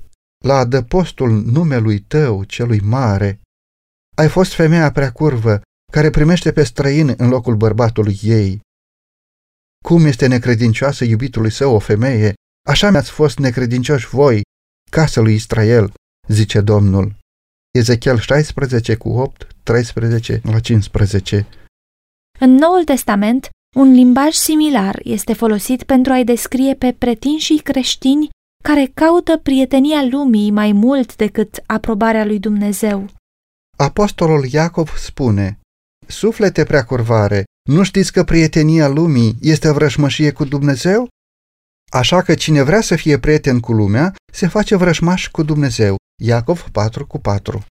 la 0.45 0.53
adăpostul 0.57 1.29
numelui 1.29 1.99
tău 1.99 2.43
celui 2.43 2.79
mare. 2.79 3.41
Ai 4.15 4.29
fost 4.29 4.53
femeia 4.53 4.91
prea 4.91 5.11
curvă 5.11 5.61
care 5.91 6.09
primește 6.09 6.51
pe 6.51 6.63
străin 6.63 7.13
în 7.17 7.29
locul 7.29 7.55
bărbatului 7.55 8.19
ei. 8.21 8.59
Cum 9.85 10.05
este 10.05 10.27
necredincioasă 10.27 11.03
iubitului 11.03 11.51
său 11.51 11.75
o 11.75 11.79
femeie, 11.79 12.33
așa 12.67 12.89
mi-ați 12.89 13.11
fost 13.11 13.37
necredincioși 13.37 14.07
voi, 14.07 14.41
casă 14.91 15.21
lui 15.21 15.33
Israel, 15.33 15.93
zice 16.27 16.61
Domnul. 16.61 17.15
Ezechiel 17.71 18.19
16 18.19 18.95
cu 18.95 19.09
8, 19.09 19.47
13 19.63 20.41
la 20.43 20.59
15. 20.59 21.47
În 22.39 22.49
Noul 22.49 22.83
Testament, 22.83 23.49
un 23.75 23.91
limbaj 23.91 24.33
similar 24.33 24.99
este 25.03 25.33
folosit 25.33 25.83
pentru 25.83 26.11
a-i 26.11 26.23
descrie 26.23 26.73
pe 26.75 26.95
pretinșii 26.97 27.59
creștini 27.59 28.29
care 28.63 28.91
caută 28.93 29.37
prietenia 29.37 30.07
lumii 30.09 30.51
mai 30.51 30.71
mult 30.71 31.15
decât 31.15 31.63
aprobarea 31.65 32.25
lui 32.25 32.39
Dumnezeu. 32.39 33.05
Apostolul 33.77 34.45
Iacov 34.51 34.93
spune, 34.97 35.59
Suflete 36.07 36.63
preacurvare, 36.63 37.43
nu 37.69 37.83
știți 37.83 38.11
că 38.11 38.23
prietenia 38.23 38.87
lumii 38.87 39.37
este 39.41 39.71
vrășmășie 39.71 40.31
cu 40.31 40.45
Dumnezeu? 40.45 41.07
Așa 41.91 42.21
că 42.21 42.33
cine 42.35 42.61
vrea 42.61 42.81
să 42.81 42.95
fie 42.95 43.19
prieten 43.19 43.59
cu 43.59 43.71
lumea, 43.71 44.15
se 44.33 44.47
face 44.47 44.75
vrășmaș 44.75 45.27
cu 45.27 45.43
Dumnezeu. 45.43 45.95
Iacov 46.23 46.69
4 46.71 47.07
cu 47.07 47.19
4 47.19 47.65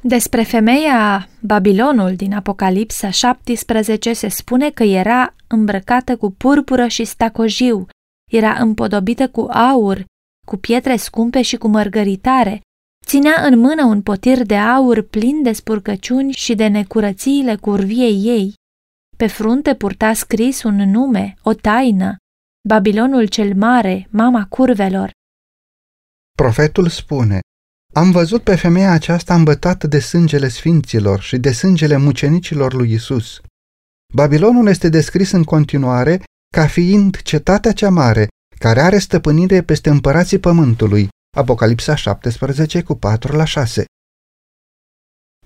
Despre 0.00 0.42
femeia 0.42 1.28
Babilonul 1.40 2.14
din 2.16 2.34
Apocalipsa 2.34 3.10
17 3.10 4.12
se 4.12 4.28
spune 4.28 4.70
că 4.70 4.82
era 4.82 5.34
îmbrăcată 5.46 6.16
cu 6.16 6.30
purpură 6.30 6.86
și 6.86 7.04
stacojiu, 7.04 7.86
era 8.30 8.52
împodobită 8.52 9.28
cu 9.28 9.40
aur, 9.50 10.04
cu 10.46 10.56
pietre 10.56 10.96
scumpe 10.96 11.42
și 11.42 11.56
cu 11.56 11.68
mărgăritare, 11.68 12.60
ținea 13.06 13.46
în 13.46 13.58
mână 13.58 13.84
un 13.84 14.02
potir 14.02 14.42
de 14.42 14.56
aur 14.56 15.02
plin 15.02 15.42
de 15.42 15.52
spurcăciuni 15.52 16.32
și 16.32 16.54
de 16.54 16.66
necurățiile 16.66 17.56
curviei 17.56 18.22
ei. 18.24 18.54
Pe 19.16 19.26
frunte 19.26 19.74
purta 19.74 20.12
scris 20.12 20.62
un 20.62 20.76
nume, 20.76 21.34
o 21.42 21.54
taină, 21.54 22.16
Babilonul 22.68 23.26
cel 23.26 23.54
mare, 23.54 24.08
mama 24.10 24.46
curvelor. 24.48 25.10
Profetul 26.36 26.88
spune, 26.88 27.40
am 27.94 28.10
văzut 28.10 28.42
pe 28.42 28.56
femeia 28.56 28.92
aceasta 28.92 29.34
îmbătată 29.34 29.86
de 29.86 29.98
sângele 30.00 30.48
sfinților 30.48 31.20
și 31.20 31.38
de 31.38 31.52
sângele 31.52 31.96
mucenicilor 31.96 32.72
lui 32.72 32.92
Isus. 32.92 33.40
Babilonul 34.14 34.68
este 34.68 34.88
descris 34.88 35.30
în 35.30 35.44
continuare 35.44 36.22
ca 36.54 36.66
fiind 36.66 37.22
cetatea 37.22 37.72
cea 37.72 37.90
mare, 37.90 38.28
care 38.58 38.80
are 38.80 38.98
stăpânire 38.98 39.62
peste 39.62 39.90
împărații 39.90 40.38
pământului, 40.38 41.08
Apocalipsa 41.36 41.94
17 41.94 42.82
cu 42.82 42.94
4 42.94 43.36
la 43.36 43.44
6. 43.44 43.84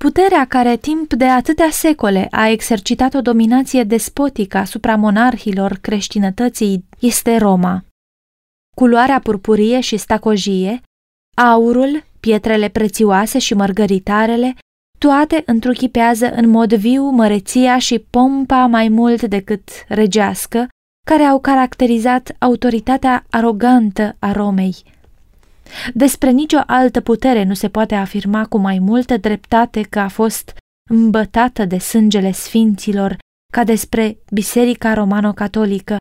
Puterea 0.00 0.46
care 0.46 0.76
timp 0.76 1.12
de 1.12 1.24
atâtea 1.24 1.70
secole 1.70 2.28
a 2.30 2.48
exercitat 2.48 3.14
o 3.14 3.20
dominație 3.20 3.84
despotică 3.84 4.58
asupra 4.58 4.96
monarhilor 4.96 5.72
creștinătății 5.72 6.84
este 6.98 7.36
Roma. 7.36 7.84
Culoarea 8.76 9.20
purpurie 9.20 9.80
și 9.80 9.96
stacojie, 9.96 10.82
aurul, 11.36 12.04
pietrele 12.26 12.68
prețioase 12.68 13.38
și 13.38 13.54
mărgăritarele, 13.54 14.54
toate 14.98 15.42
întruchipează 15.46 16.30
în 16.30 16.48
mod 16.48 16.74
viu 16.74 17.10
măreția 17.10 17.78
și 17.78 17.98
pompa 17.98 18.66
mai 18.66 18.88
mult 18.88 19.22
decât 19.22 19.68
regească, 19.88 20.68
care 21.06 21.22
au 21.22 21.40
caracterizat 21.40 22.36
autoritatea 22.38 23.24
arogantă 23.30 24.16
a 24.18 24.32
Romei. 24.32 24.74
Despre 25.94 26.30
nicio 26.30 26.58
altă 26.66 27.00
putere 27.00 27.42
nu 27.42 27.54
se 27.54 27.68
poate 27.68 27.94
afirma 27.94 28.46
cu 28.46 28.58
mai 28.58 28.78
multă 28.78 29.16
dreptate 29.16 29.82
că 29.82 29.98
a 29.98 30.08
fost 30.08 30.54
îmbătată 30.90 31.64
de 31.64 31.78
sângele 31.78 32.32
sfinților 32.32 33.16
ca 33.52 33.64
despre 33.64 34.18
Biserica 34.30 34.94
Romano-Catolică, 34.94 35.96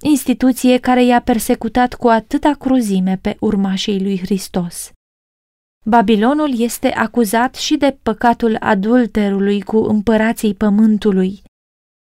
instituție 0.00 0.78
care 0.78 1.04
i-a 1.04 1.20
persecutat 1.20 1.94
cu 1.94 2.08
atâta 2.08 2.52
cruzime 2.58 3.18
pe 3.22 3.36
urmașii 3.40 4.02
lui 4.02 4.18
Hristos. 4.18 4.90
Babilonul 5.86 6.60
este 6.60 6.92
acuzat 6.92 7.54
și 7.54 7.76
de 7.76 7.98
păcatul 8.02 8.56
adulterului 8.60 9.62
cu 9.62 9.76
împărații 9.76 10.54
pământului. 10.54 11.42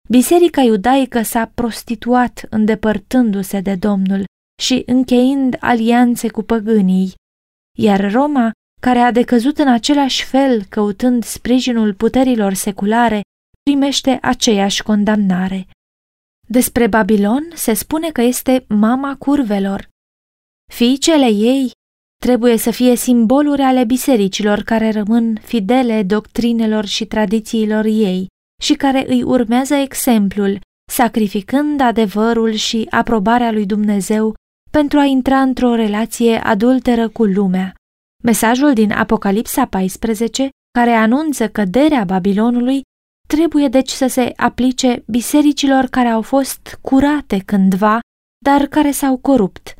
Biserica 0.09 0.61
iudaică 0.61 1.23
s-a 1.23 1.51
prostituat 1.55 2.47
îndepărtându-se 2.51 3.61
de 3.61 3.75
Domnul 3.75 4.25
și 4.63 4.83
încheind 4.87 5.57
alianțe 5.61 6.31
cu 6.31 6.43
păgânii, 6.43 7.13
iar 7.79 8.13
Roma, 8.13 8.51
care 8.81 8.99
a 8.99 9.11
decăzut 9.13 9.59
în 9.59 9.69
același 9.69 10.25
fel 10.25 10.65
căutând 10.65 11.25
sprijinul 11.25 11.95
puterilor 11.95 12.53
seculare, 12.53 13.21
primește 13.63 14.19
aceeași 14.23 14.83
condamnare. 14.83 15.67
Despre 16.49 16.87
Babilon 16.87 17.51
se 17.55 17.75
spune 17.75 18.11
că 18.11 18.21
este 18.23 18.65
mama 18.69 19.17
curvelor. 19.17 19.89
Fiicele 20.73 21.27
ei 21.27 21.71
trebuie 22.25 22.57
să 22.57 22.71
fie 22.71 22.97
simboluri 22.97 23.63
ale 23.63 23.85
bisericilor 23.85 24.63
care 24.63 24.91
rămân 24.91 25.39
fidele 25.43 26.03
doctrinelor 26.03 26.85
și 26.85 27.05
tradițiilor 27.05 27.85
ei 27.85 28.27
și 28.63 28.75
care 28.75 29.05
îi 29.09 29.23
urmează 29.23 29.75
exemplul, 29.75 30.61
sacrificând 30.93 31.81
adevărul 31.81 32.53
și 32.53 32.87
aprobarea 32.91 33.53
lui 33.53 33.67
Dumnezeu 33.67 34.35
pentru 34.71 34.99
a 34.99 35.05
intra 35.05 35.41
într-o 35.41 35.75
relație 35.75 36.37
adulteră 36.39 37.09
cu 37.09 37.25
lumea. 37.25 37.73
Mesajul 38.23 38.73
din 38.73 38.93
Apocalipsa 38.93 39.67
14, 39.67 40.49
care 40.79 40.91
anunță 40.91 41.49
căderea 41.49 42.05
Babilonului, 42.05 42.83
trebuie 43.29 43.69
deci 43.69 43.91
să 43.91 44.07
se 44.07 44.33
aplice 44.37 45.03
bisericilor 45.07 45.85
care 45.85 46.09
au 46.09 46.23
fost 46.23 46.79
curate 46.81 47.39
cândva, 47.39 47.99
dar 48.45 48.67
care 48.67 48.91
s-au 48.91 49.17
corupt. 49.17 49.75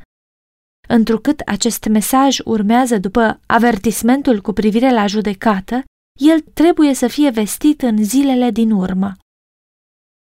Întrucât 0.87 1.39
acest 1.39 1.85
mesaj 1.85 2.39
urmează 2.39 2.97
după 2.97 3.39
avertismentul 3.45 4.41
cu 4.41 4.51
privire 4.51 4.91
la 4.91 5.07
judecată, 5.07 5.83
el 6.19 6.39
trebuie 6.39 6.93
să 6.93 7.07
fie 7.07 7.29
vestit 7.29 7.81
în 7.81 8.03
zilele 8.03 8.51
din 8.51 8.71
urmă. 8.71 9.11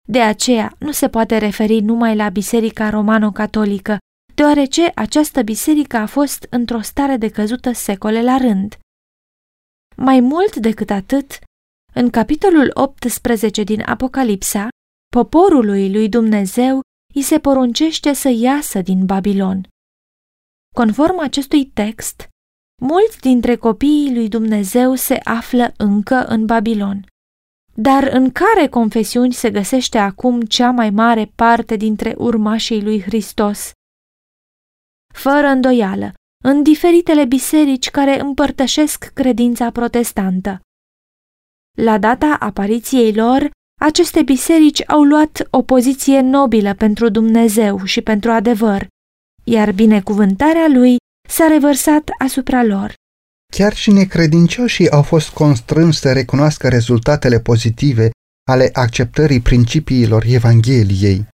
De 0.10 0.22
aceea 0.22 0.76
nu 0.80 0.92
se 0.92 1.10
poate 1.10 1.38
referi 1.38 1.80
numai 1.80 2.16
la 2.16 2.30
Biserica 2.30 2.90
Romano-Catolică, 2.90 3.98
deoarece 4.36 4.92
această 4.96 5.42
biserică 5.42 5.98
a 5.98 6.06
fost 6.06 6.48
într-o 6.50 6.82
stare 6.82 7.18
de 7.18 7.30
căzută 7.30 7.72
secole 7.72 8.24
la 8.24 8.38
rând. 8.38 8.78
Mai 9.96 10.20
mult 10.20 10.56
decât 10.56 10.90
atât, 10.90 11.40
în 11.94 12.10
capitolul 12.10 12.72
18 12.74 13.64
din 13.64 13.82
Apocalipsa, 13.82 14.68
poporului 15.16 15.92
lui 15.92 16.10
Dumnezeu 16.10 16.82
îi 17.14 17.22
se 17.22 17.40
poruncește 17.40 18.14
să 18.14 18.30
iasă 18.30 18.82
din 18.82 19.06
Babilon. 19.06 19.68
Conform 20.78 21.20
acestui 21.20 21.66
text, 21.66 22.28
mulți 22.82 23.20
dintre 23.20 23.56
copiii 23.56 24.14
lui 24.14 24.28
Dumnezeu 24.28 24.96
se 24.96 25.20
află 25.24 25.74
încă 25.78 26.26
în 26.28 26.46
Babilon. 26.46 27.06
Dar 27.74 28.04
în 28.04 28.32
care 28.32 28.68
confesiuni 28.68 29.34
se 29.34 29.52
găsește 29.52 29.98
acum 29.98 30.42
cea 30.42 30.72
mai 30.72 30.90
mare 30.90 31.32
parte 31.36 31.76
dintre 31.76 32.14
urmașii 32.18 32.84
lui 32.84 33.02
Hristos? 33.02 33.72
Fără 35.14 35.48
îndoială, 35.48 36.14
în 36.44 36.64
diferitele 36.64 37.26
biserici 37.26 37.90
care 37.90 38.20
împărtășesc 38.20 39.12
credința 39.14 39.72
protestantă. 39.72 40.60
La 41.78 41.98
data 41.98 42.36
apariției 42.40 43.14
lor, 43.14 43.50
aceste 43.82 44.24
biserici 44.24 44.90
au 44.90 45.04
luat 45.04 45.48
o 45.50 45.62
poziție 45.62 46.20
nobilă 46.22 46.74
pentru 46.74 47.10
Dumnezeu 47.10 47.84
și 47.84 48.02
pentru 48.02 48.32
adevăr, 48.32 48.88
iar 49.48 49.72
binecuvântarea 49.72 50.68
lui 50.74 50.96
s-a 51.30 51.48
revărsat 51.48 52.10
asupra 52.18 52.64
lor. 52.64 52.94
Chiar 53.54 53.76
și 53.76 53.92
necredincioșii 53.92 54.92
au 54.92 55.02
fost 55.02 55.30
constrânși 55.30 56.00
să 56.00 56.12
recunoască 56.12 56.68
rezultatele 56.68 57.40
pozitive 57.40 58.10
ale 58.50 58.70
acceptării 58.74 59.42
principiilor 59.42 60.24
Evangheliei. 60.26 61.28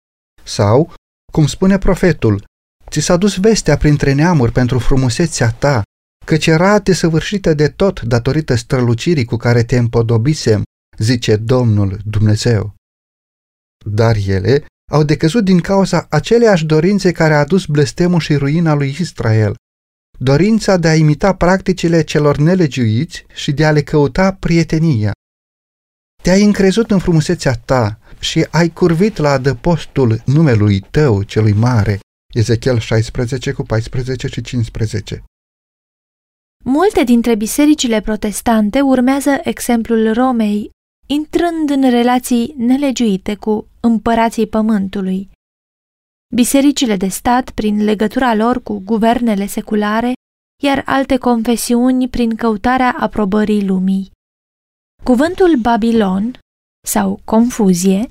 Sau, 0.44 0.94
cum 1.34 1.48
spune 1.48 1.78
profetul, 1.78 2.44
ți 2.90 3.00
s-a 3.00 3.18
dus 3.18 3.38
vestea 3.38 3.78
printre 3.78 4.14
neamuri 4.14 4.52
pentru 4.52 4.80
frumusețea 4.80 5.52
ta, 5.52 5.82
căci 6.26 6.48
era 6.48 6.80
desăvârșită 6.80 7.54
de 7.54 7.68
tot 7.68 8.02
datorită 8.02 8.56
strălucirii 8.56 9.26
cu 9.26 9.38
care 9.38 9.64
te 9.64 9.78
împodobisem, 9.78 10.64
zice 10.98 11.36
Domnul 11.36 12.00
Dumnezeu. 12.06 12.74
Dar 13.86 14.16
ele 14.28 14.66
au 14.92 15.04
decăzut 15.04 15.44
din 15.44 15.60
cauza 15.60 16.06
aceleași 16.10 16.66
dorințe 16.66 17.12
care 17.12 17.34
a 17.34 17.40
adus 17.40 17.66
blestemul 17.66 18.20
și 18.20 18.36
ruina 18.36 18.74
lui 18.74 18.96
Israel, 19.00 19.56
dorința 20.20 20.78
de 20.78 20.88
a 20.88 20.96
imita 20.96 21.34
practicile 21.36 22.04
celor 22.04 22.38
nelegiuiți 22.38 23.26
și 23.34 23.52
de 23.52 23.66
a 23.66 23.72
le 23.72 23.82
căuta 23.82 24.34
prietenia. 24.34 25.12
Te-ai 26.24 26.44
încrezut 26.44 26.92
în 26.92 27.00
frumusețea 27.00 27.54
ta 27.54 28.00
și 28.20 28.48
ai 28.52 28.70
curvit 28.70 29.18
la 29.18 29.30
adăpostul 29.30 30.22
numelui 30.26 30.80
tău 30.80 31.24
celui 31.24 31.54
mare, 31.54 32.00
Ezechiel 32.34 32.80
16 32.80 33.52
cu 33.52 33.64
14 33.64 34.28
și 34.28 34.42
15. 34.42 35.24
Multe 36.64 37.04
dintre 37.04 37.36
bisericile 37.36 38.02
protestante 38.02 38.82
urmează 38.82 39.40
exemplul 39.44 40.14
Romei, 40.14 40.70
intrând 41.12 41.70
în 41.70 41.90
relații 41.90 42.54
nelegiuite 42.58 43.36
cu 43.36 43.68
împărații 43.80 44.48
pământului. 44.48 45.30
Bisericile 46.36 46.96
de 46.96 47.08
stat, 47.08 47.50
prin 47.50 47.84
legătura 47.84 48.34
lor 48.36 48.64
cu 48.64 48.82
guvernele 48.86 49.46
seculare, 49.46 50.14
iar 50.64 50.84
alte 50.86 51.18
confesiuni 51.18 52.10
prin 52.10 52.36
căutarea 52.36 52.96
aprobării 53.00 53.66
lumii. 53.66 54.12
Cuvântul 55.04 55.56
Babilon 55.56 56.40
sau 56.88 57.20
confuzie 57.26 58.08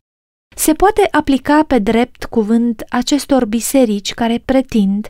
se 0.56 0.72
poate 0.72 1.08
aplica 1.10 1.64
pe 1.64 1.78
drept 1.78 2.24
cuvânt 2.24 2.84
acestor 2.88 3.44
biserici 3.44 4.14
care 4.14 4.38
pretind 4.38 5.08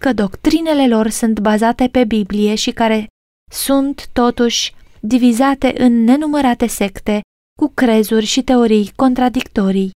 că 0.00 0.12
doctrinele 0.12 0.88
lor 0.88 1.08
sunt 1.08 1.40
bazate 1.40 1.88
pe 1.88 2.04
Biblie 2.04 2.54
și 2.54 2.70
care 2.70 3.06
sunt, 3.50 4.08
totuși, 4.12 4.74
divizate 5.02 5.82
în 5.82 6.04
nenumărate 6.04 6.66
secte 6.66 7.20
cu 7.58 7.68
crezuri 7.74 8.24
și 8.24 8.42
teorii 8.42 8.92
contradictorii. 8.96 9.90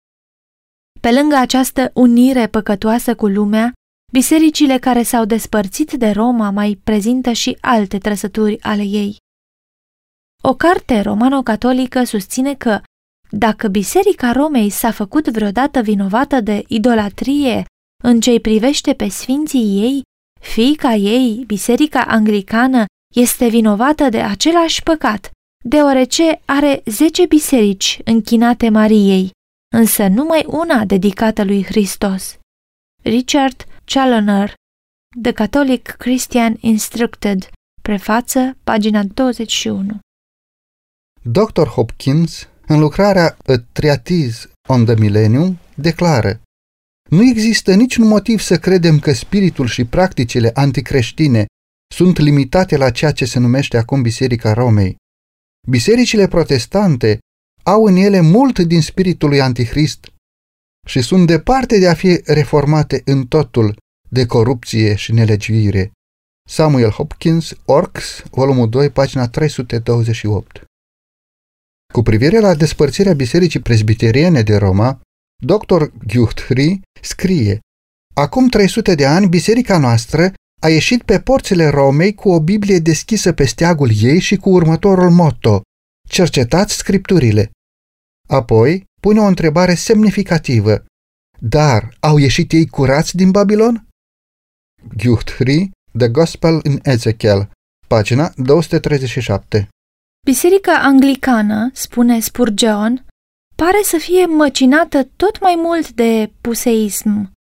Pe 1.01 1.11
lângă 1.11 1.35
această 1.35 1.91
unire 1.93 2.47
păcătoasă 2.47 3.15
cu 3.15 3.27
lumea, 3.27 3.73
bisericile 4.11 4.77
care 4.77 5.03
s-au 5.03 5.25
despărțit 5.25 5.91
de 5.91 6.09
Roma 6.09 6.49
mai 6.49 6.79
prezintă 6.83 7.31
și 7.31 7.57
alte 7.61 7.97
trăsături 7.97 8.61
ale 8.61 8.81
ei. 8.83 9.17
O 10.43 10.55
carte 10.55 11.01
romano-catolică 11.01 12.03
susține 12.03 12.55
că 12.55 12.81
dacă 13.29 13.67
Biserica 13.67 14.31
Romei 14.31 14.69
s-a 14.69 14.91
făcut 14.91 15.27
vreodată 15.27 15.81
vinovată 15.81 16.41
de 16.41 16.63
idolatrie 16.67 17.65
în 18.03 18.19
ce 18.19 18.39
privește 18.39 18.93
pe 18.93 19.07
sfinții 19.07 19.81
ei, 19.81 20.01
fiica 20.41 20.93
ei, 20.93 21.43
Biserica 21.47 22.01
Anglicană, 22.01 22.85
este 23.15 23.47
vinovată 23.47 24.09
de 24.09 24.21
același 24.21 24.83
păcat, 24.83 25.31
deoarece 25.63 26.41
are 26.45 26.81
zece 26.85 27.25
biserici 27.25 27.99
închinate 28.03 28.69
Mariei, 28.69 29.31
însă 29.75 30.07
numai 30.07 30.45
una 30.47 30.85
dedicată 30.85 31.43
lui 31.43 31.63
Hristos. 31.63 32.37
Richard 33.03 33.65
Challoner, 33.85 34.53
The 35.21 35.31
Catholic 35.31 35.95
Christian 35.97 36.57
Instructed, 36.59 37.49
prefață, 37.81 38.57
pagina 38.63 39.03
21. 39.03 39.99
Dr. 41.21 41.67
Hopkins, 41.67 42.47
în 42.67 42.79
lucrarea 42.79 43.37
A 43.45 43.53
Treatise 43.71 44.49
on 44.69 44.85
the 44.85 44.95
Millennium, 44.95 45.57
declară 45.75 46.41
Nu 47.09 47.23
există 47.23 47.73
niciun 47.73 48.07
motiv 48.07 48.39
să 48.39 48.57
credem 48.57 48.99
că 48.99 49.11
spiritul 49.13 49.67
și 49.67 49.85
practicile 49.85 50.51
anticreștine 50.53 51.45
sunt 51.87 52.17
limitate 52.17 52.77
la 52.77 52.91
ceea 52.91 53.11
ce 53.11 53.25
se 53.25 53.39
numește 53.39 53.77
acum 53.77 54.01
Biserica 54.01 54.53
Romei. 54.53 54.95
Bisericile 55.67 56.27
protestante 56.27 57.19
au 57.63 57.85
în 57.85 57.95
ele 57.95 58.21
mult 58.21 58.59
din 58.59 58.81
spiritul 58.81 59.29
lui 59.29 59.41
Antichrist 59.41 60.07
și 60.87 61.01
sunt 61.01 61.27
departe 61.27 61.79
de 61.79 61.87
a 61.87 61.93
fi 61.93 62.21
reformate 62.25 63.01
în 63.05 63.27
totul 63.27 63.77
de 64.09 64.25
corupție 64.25 64.95
și 64.95 65.11
nelegiuire. 65.11 65.91
Samuel 66.49 66.89
Hopkins, 66.89 67.53
Orks, 67.65 68.23
volumul 68.31 68.69
2, 68.69 68.89
pagina 68.89 69.27
328. 69.27 70.63
Cu 71.93 72.01
privire 72.01 72.39
la 72.39 72.55
despărțirea 72.55 73.13
Bisericii 73.13 73.59
Presbiteriene 73.59 74.41
de 74.41 74.55
Roma, 74.55 75.01
dr. 75.43 75.83
Guthrie 76.13 76.79
scrie 77.01 77.59
Acum 78.13 78.47
300 78.47 78.95
de 78.95 79.05
ani, 79.05 79.27
biserica 79.27 79.77
noastră 79.77 80.33
a 80.61 80.69
ieșit 80.69 81.03
pe 81.03 81.19
porțile 81.19 81.67
Romei 81.67 82.13
cu 82.13 82.29
o 82.29 82.39
Biblie 82.39 82.79
deschisă 82.79 83.33
pe 83.33 83.45
steagul 83.45 83.89
ei 84.01 84.19
și 84.19 84.35
cu 84.35 84.49
următorul 84.49 85.11
motto 85.11 85.61
Cercetați 86.09 86.75
scripturile. 86.75 87.51
Apoi 88.27 88.83
pune 89.01 89.19
o 89.19 89.25
întrebare 89.25 89.73
semnificativă. 89.73 90.85
Dar 91.39 91.95
au 91.99 92.17
ieșit 92.17 92.51
ei 92.51 92.67
curați 92.67 93.15
din 93.15 93.31
Babilon? 93.31 93.87
Guthrie, 95.03 95.71
The 95.97 96.07
Gospel 96.09 96.59
in 96.63 96.79
Ezekiel, 96.83 97.51
pagina 97.87 98.31
237. 98.35 99.67
Biserica 100.25 100.79
anglicană, 100.81 101.69
spune 101.73 102.19
Spurgeon, 102.19 103.05
pare 103.55 103.79
să 103.83 103.97
fie 103.97 104.25
măcinată 104.25 105.03
tot 105.15 105.41
mai 105.41 105.55
mult 105.57 105.91
de 105.91 106.31
puseism, 106.41 107.31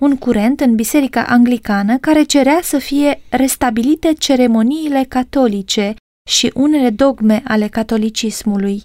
un 0.00 0.16
curent 0.16 0.60
în 0.60 0.74
biserica 0.74 1.24
anglicană 1.24 1.98
care 1.98 2.22
cerea 2.22 2.60
să 2.62 2.78
fie 2.78 3.20
restabilite 3.30 4.12
ceremoniile 4.12 5.04
catolice 5.08 5.94
și 6.30 6.50
unele 6.54 6.90
dogme 6.90 7.42
ale 7.46 7.68
catolicismului. 7.68 8.82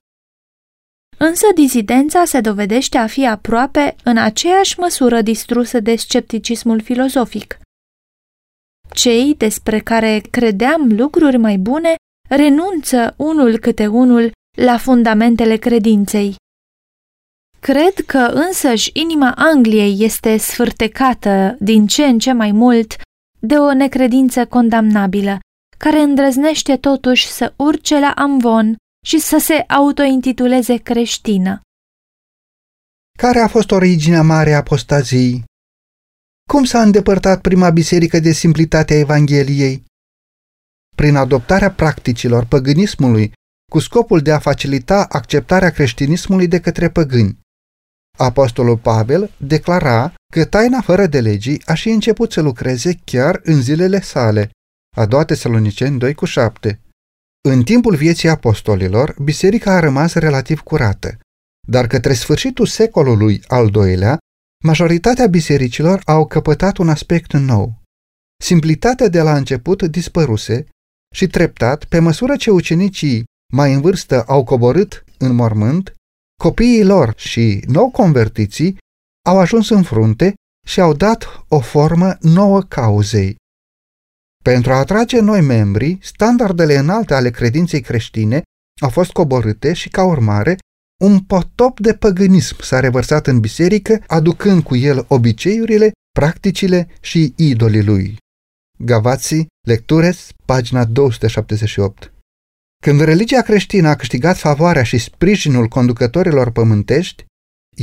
Însă 1.18 1.46
dizidența 1.56 2.26
se 2.26 2.42
dovedește 2.42 2.98
a 2.98 3.08
fi 3.08 3.28
aproape 3.28 3.96
în 4.04 4.18
aceeași 4.18 4.80
măsură 4.80 5.22
distrusă 5.22 5.80
de 5.80 5.96
scepticismul 5.96 6.82
filozofic. 6.82 7.58
Cei 8.94 9.36
despre 9.36 9.80
care 9.80 10.22
credeam 10.32 10.92
lucruri 10.92 11.38
mai 11.38 11.58
bune 11.58 11.96
renunță 12.30 13.14
unul 13.18 13.58
câte 13.58 13.88
unul 13.88 14.32
la 14.58 14.78
fundamentele 14.78 15.56
credinței. 15.56 16.36
Cred 17.60 17.94
că 18.06 18.18
însăși 18.18 18.90
inima 18.94 19.34
Angliei 19.36 20.04
este 20.04 20.38
sfârtecată 20.38 21.58
din 21.60 21.88
ce 21.88 22.06
în 22.06 22.20
ce 22.20 22.32
mai 22.32 22.52
mult 22.52 22.96
de 23.40 23.56
o 23.56 23.74
necredință 23.74 24.46
condamnabilă, 24.46 25.40
care 25.78 26.00
îndrăznește 26.00 26.78
totuși 26.78 27.28
să 27.28 27.54
urce 27.56 28.00
la 28.00 28.12
amvon 28.16 28.76
și 29.06 29.20
să 29.20 29.38
se 29.38 29.54
autointituleze 29.54 30.78
creștină. 30.78 31.62
Care 33.18 33.40
a 33.40 33.48
fost 33.48 33.72
originea 33.72 34.22
mare 34.22 34.54
a 34.54 34.58
apostaziei? 34.58 35.44
Cum 36.50 36.64
s-a 36.64 36.82
îndepărtat 36.82 37.42
prima 37.42 37.70
biserică 37.70 38.20
de 38.20 38.32
simplitatea 38.32 38.98
Evangheliei? 38.98 39.84
Prin 40.96 41.16
adoptarea 41.16 41.72
practicilor 41.72 42.46
păgânismului 42.46 43.32
cu 43.72 43.80
scopul 43.80 44.22
de 44.22 44.32
a 44.32 44.40
facilita 44.40 45.06
acceptarea 45.10 45.70
creștinismului 45.70 46.48
de 46.48 46.60
către 46.60 46.90
păgâni. 46.90 47.40
Apostolul 48.20 48.78
Pavel 48.78 49.32
declara 49.38 50.14
că 50.34 50.46
taina 50.46 50.82
fără 50.82 51.06
de 51.06 51.22
legii 51.22 51.62
a 51.66 51.74
și 51.74 51.90
început 51.90 52.32
să 52.32 52.42
lucreze 52.42 53.00
chiar 53.04 53.40
în 53.44 53.62
zilele 53.62 54.02
sale, 54.02 54.50
a 54.98 55.06
doua 55.06 55.26
Tesaloniceni 55.26 56.00
2 56.00 56.14
cu 56.14 56.26
7. 56.26 56.80
În 57.50 57.64
timpul 57.64 57.96
vieții 57.96 58.30
apostolilor, 58.30 59.16
biserica 59.22 59.76
a 59.76 59.80
rămas 59.80 60.14
relativ 60.14 60.60
curată, 60.60 61.18
dar 61.68 61.88
către 61.88 62.14
sfârșitul 62.14 62.66
secolului 62.66 63.42
al 63.48 63.70
doilea, 63.70 64.18
majoritatea 64.64 65.28
bisericilor 65.28 66.02
au 66.06 66.26
căpătat 66.26 66.78
un 66.78 66.90
aspect 66.90 67.34
nou. 67.34 67.82
Simplitatea 68.44 69.08
de 69.08 69.22
la 69.22 69.36
început 69.36 69.84
dispăruse 69.84 70.66
și 71.16 71.28
treptat, 71.28 71.86
pe 71.86 72.00
măsură 72.00 72.36
ce 72.36 72.52
ucenicii 72.52 73.24
mai 73.54 73.74
în 73.74 73.82
vârstă 73.82 74.24
au 74.24 74.44
coborât 74.44 75.04
în 75.18 75.36
mormânt, 75.36 75.94
copiii 76.44 76.84
lor 76.84 77.14
și 77.18 77.64
nou 77.68 77.90
convertiții 77.90 78.78
au 79.28 79.40
ajuns 79.40 79.70
în 79.70 79.84
frunte 79.84 80.34
și 80.68 80.82
au 80.82 80.94
dat 80.94 81.46
o 81.48 81.60
formă 81.60 82.18
nouă 82.22 82.62
cauzei. 82.62 83.36
Pentru 84.44 84.72
a 84.72 84.78
atrage 84.78 85.20
noi 85.20 85.42
membri, 85.42 85.98
standardele 86.02 86.78
înalte 86.78 87.14
ale 87.14 87.30
credinței 87.30 87.82
creștine 87.82 88.42
au 88.82 88.90
fost 88.90 89.12
coborâte 89.12 89.74
și, 89.74 89.90
ca 89.90 90.04
urmare, 90.04 90.58
un 91.04 91.20
potop 91.20 91.80
de 91.80 91.94
păgânism 91.94 92.62
s-a 92.62 92.80
revărsat 92.80 93.28
în 93.28 93.40
biserică, 93.40 94.04
aducând 94.08 94.64
cu 94.64 94.76
el 94.76 95.06
obiceiurile, 95.08 95.92
practicile 96.20 96.88
și 97.02 97.34
idolii 97.38 97.84
lui. 97.84 98.18
Gavații, 98.78 99.48
Lectures, 99.68 100.30
pagina 100.46 100.86
278 100.86 102.14
Când 102.84 103.02
religia 103.02 103.42
creștină 103.42 103.90
a 103.90 103.96
câștigat 103.96 104.38
favoarea 104.38 104.84
și 104.84 104.98
sprijinul 104.98 105.68
conducătorilor 105.68 106.52
pământești, 106.52 107.26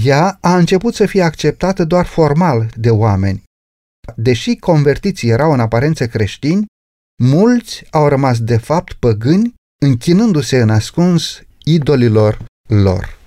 ea 0.05 0.39
a 0.41 0.57
început 0.57 0.95
să 0.95 1.07
fie 1.07 1.23
acceptată 1.23 1.85
doar 1.85 2.07
formal 2.07 2.71
de 2.75 2.91
oameni. 2.91 3.43
Deși 4.17 4.57
convertiții 4.57 5.29
erau 5.29 5.53
în 5.53 5.61
aparență 5.61 6.07
creștini, 6.07 6.67
mulți 7.23 7.85
au 7.91 8.09
rămas 8.09 8.41
de 8.41 8.57
fapt 8.57 8.93
păgâni, 8.93 9.55
închinându-se 9.83 10.61
în 10.61 10.71
ascuns 10.71 11.41
idolilor 11.65 12.45
lor. 12.69 13.19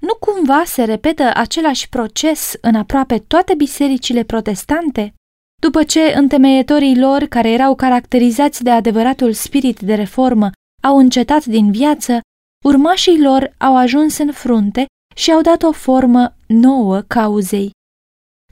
Nu 0.00 0.14
cumva 0.14 0.62
se 0.66 0.84
repetă 0.84 1.30
același 1.34 1.88
proces 1.88 2.52
în 2.60 2.74
aproape 2.74 3.18
toate 3.18 3.54
bisericile 3.54 4.22
protestante? 4.22 5.14
După 5.60 5.82
ce 5.82 6.00
întemeietorii 6.00 6.98
lor, 6.98 7.22
care 7.22 7.52
erau 7.52 7.74
caracterizați 7.74 8.62
de 8.62 8.70
adevăratul 8.70 9.32
spirit 9.32 9.80
de 9.80 9.94
reformă, 9.94 10.50
au 10.86 10.98
încetat 10.98 11.44
din 11.44 11.70
viață, 11.70 12.20
urmașii 12.64 13.22
lor 13.22 13.54
au 13.58 13.76
ajuns 13.76 14.18
în 14.18 14.32
frunte 14.32 14.86
și 15.14 15.32
au 15.32 15.40
dat 15.40 15.62
o 15.62 15.72
formă 15.72 16.34
nouă 16.46 17.00
cauzei. 17.00 17.70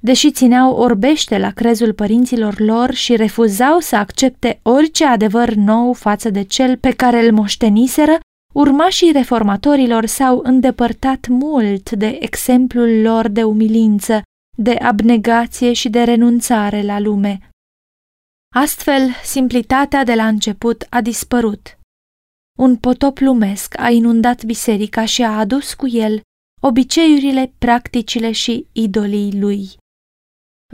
Deși 0.02 0.30
țineau 0.30 0.76
orbește 0.76 1.38
la 1.38 1.50
crezul 1.50 1.92
părinților 1.92 2.60
lor 2.60 2.92
și 2.92 3.16
refuzau 3.16 3.78
să 3.78 3.96
accepte 3.96 4.60
orice 4.62 5.04
adevăr 5.04 5.54
nou 5.54 5.92
față 5.92 6.30
de 6.30 6.42
cel 6.42 6.76
pe 6.76 6.90
care 6.90 7.26
îl 7.26 7.32
moșteniseră, 7.32 8.18
urmașii 8.54 9.12
reformatorilor 9.12 10.06
s-au 10.06 10.40
îndepărtat 10.42 11.26
mult 11.28 11.90
de 11.90 12.18
exemplul 12.20 13.00
lor 13.00 13.28
de 13.28 13.42
umilință, 13.42 14.22
de 14.56 14.72
abnegație 14.72 15.72
și 15.72 15.88
de 15.88 16.02
renunțare 16.02 16.82
la 16.82 17.00
lume. 17.00 17.48
Astfel, 18.54 19.10
simplitatea 19.24 20.04
de 20.04 20.14
la 20.14 20.26
început 20.26 20.86
a 20.90 21.00
dispărut. 21.00 21.78
Un 22.58 22.76
potop 22.76 23.18
lumesc 23.18 23.74
a 23.80 23.90
inundat 23.90 24.44
biserica 24.44 25.04
și 25.04 25.22
a 25.22 25.38
adus 25.38 25.74
cu 25.74 25.86
el 25.88 26.20
obiceiurile, 26.62 27.52
practicile 27.58 28.32
și 28.32 28.66
idolii 28.72 29.40
lui. 29.40 29.68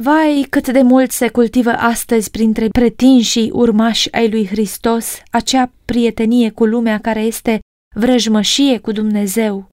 Vai, 0.00 0.46
cât 0.50 0.68
de 0.68 0.82
mult 0.82 1.10
se 1.10 1.28
cultivă 1.28 1.70
astăzi 1.70 2.30
printre 2.30 2.68
pretinșii 2.68 3.50
urmași 3.50 4.12
ai 4.12 4.30
lui 4.30 4.46
Hristos 4.46 5.22
acea 5.30 5.72
prietenie 5.84 6.50
cu 6.50 6.64
lumea 6.64 6.98
care 6.98 7.20
este 7.20 7.58
vrăjmășie 7.96 8.78
cu 8.78 8.92
Dumnezeu. 8.92 9.68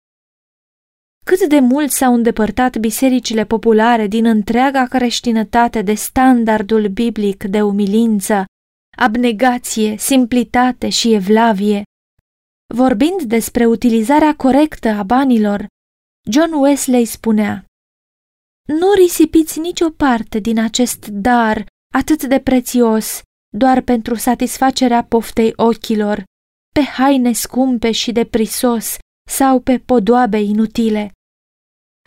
Cât 1.26 1.48
de 1.48 1.60
mult 1.60 1.92
s-au 1.92 2.14
îndepărtat 2.14 2.78
bisericile 2.78 3.46
populare 3.46 4.08
din 4.08 4.26
întreaga 4.26 4.86
creștinătate 4.86 5.82
de 5.82 5.94
standardul 5.94 6.88
biblic 6.88 7.44
de 7.44 7.62
umilință, 7.62 8.46
abnegație, 8.98 9.98
simplitate 9.98 10.90
și 10.90 11.14
evlavie. 11.14 11.84
Vorbind 12.74 13.22
despre 13.22 13.66
utilizarea 13.66 14.36
corectă 14.36 14.90
a 14.90 15.04
banilor, 15.04 15.66
John 16.30 16.54
Wesley 16.54 17.06
spunea 17.06 17.66
Nu 18.68 18.92
risipiți 18.96 19.60
nicio 19.60 19.90
parte 19.90 20.40
din 20.40 20.60
acest 20.60 21.08
dar 21.08 21.66
atât 21.94 22.24
de 22.24 22.40
prețios 22.40 23.22
doar 23.58 23.82
pentru 23.82 24.16
satisfacerea 24.16 25.04
poftei 25.04 25.54
ochilor, 25.56 26.24
pe 26.74 26.82
haine 26.82 27.32
scumpe 27.32 27.92
și 27.92 28.12
de 28.12 28.26
prisos 28.26 28.98
sau 29.30 29.60
pe 29.60 29.80
podoabe 29.80 30.40
inutile. 30.40 31.12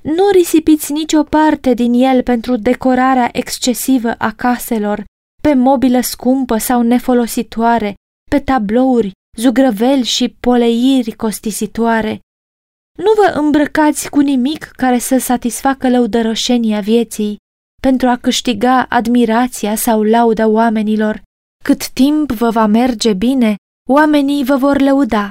Nu 0.02 0.28
risipiți 0.32 0.92
nicio 0.92 1.22
parte 1.22 1.74
din 1.74 1.92
el 1.92 2.22
pentru 2.22 2.56
decorarea 2.56 3.28
excesivă 3.32 4.14
a 4.18 4.32
caselor, 4.32 5.04
pe 5.42 5.54
mobilă 5.54 6.00
scumpă 6.00 6.56
sau 6.56 6.82
nefolositoare, 6.82 7.94
pe 8.30 8.40
tablouri, 8.40 9.12
zugrăveli 9.36 10.04
și 10.04 10.28
poleiri 10.40 11.12
costisitoare. 11.12 12.20
Nu 12.98 13.12
vă 13.16 13.38
îmbrăcați 13.38 14.10
cu 14.10 14.20
nimic 14.20 14.64
care 14.64 14.98
să 14.98 15.18
satisfacă 15.18 15.88
lăudărășenia 15.88 16.80
vieții, 16.80 17.36
pentru 17.82 18.08
a 18.08 18.16
câștiga 18.16 18.84
admirația 18.88 19.74
sau 19.74 20.02
lauda 20.02 20.46
oamenilor. 20.46 21.22
Cât 21.64 21.88
timp 21.88 22.32
vă 22.32 22.50
va 22.50 22.66
merge 22.66 23.12
bine, 23.12 23.54
oamenii 23.88 24.44
vă 24.44 24.56
vor 24.56 24.80
lăuda. 24.80 25.30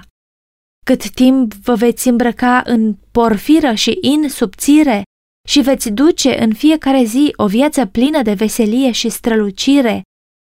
Cât 0.85 1.09
timp 1.09 1.53
vă 1.53 1.75
veți 1.75 2.07
îmbrăca 2.07 2.61
în 2.65 2.95
porfiră 3.11 3.73
și 3.73 3.97
in 4.01 4.29
subțire 4.29 5.03
și 5.47 5.61
veți 5.61 5.89
duce 5.89 6.43
în 6.43 6.53
fiecare 6.53 7.03
zi 7.03 7.33
o 7.35 7.47
viață 7.47 7.85
plină 7.85 8.21
de 8.21 8.33
veselie 8.33 8.91
și 8.91 9.09
strălucire, 9.09 10.01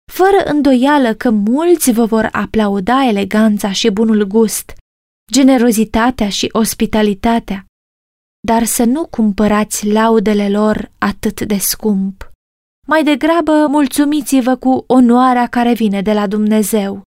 fără 0.09 0.43
îndoială 0.45 1.13
că 1.13 1.29
mulți 1.29 1.91
vă 1.91 2.05
vor 2.05 2.29
aplauda 2.31 3.07
eleganța 3.07 3.71
și 3.71 3.89
bunul 3.89 4.23
gust, 4.23 4.73
generozitatea 5.31 6.29
și 6.29 6.49
ospitalitatea, 6.51 7.65
dar 8.47 8.63
să 8.63 8.83
nu 8.83 9.07
cumpărați 9.07 9.87
laudele 9.87 10.49
lor 10.49 10.91
atât 10.97 11.41
de 11.41 11.57
scump. 11.57 12.31
Mai 12.87 13.03
degrabă 13.03 13.67
mulțumiți-vă 13.67 14.55
cu 14.55 14.83
onoarea 14.87 15.47
care 15.47 15.73
vine 15.73 16.01
de 16.01 16.13
la 16.13 16.27
Dumnezeu. 16.27 17.01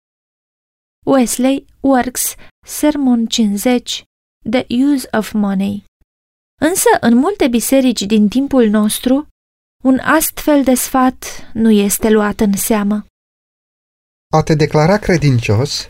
Wesley 1.07 1.65
Works, 1.81 2.35
Sermon 2.67 3.27
50, 3.27 4.05
The 4.51 4.67
Use 4.69 5.09
of 5.13 5.33
Money 5.33 5.85
Însă, 6.61 6.89
în 7.01 7.17
multe 7.17 7.49
biserici 7.49 8.03
din 8.03 8.29
timpul 8.29 8.69
nostru, 8.69 9.27
un 9.83 9.99
astfel 9.99 10.65
de 10.65 10.75
sfat 10.75 11.25
nu 11.53 11.71
este 11.71 12.11
luat 12.11 12.41
în 12.41 12.53
seamă. 12.53 13.07
A 14.33 14.43
te 14.43 14.55
declara 14.55 14.99
credincios 14.99 15.89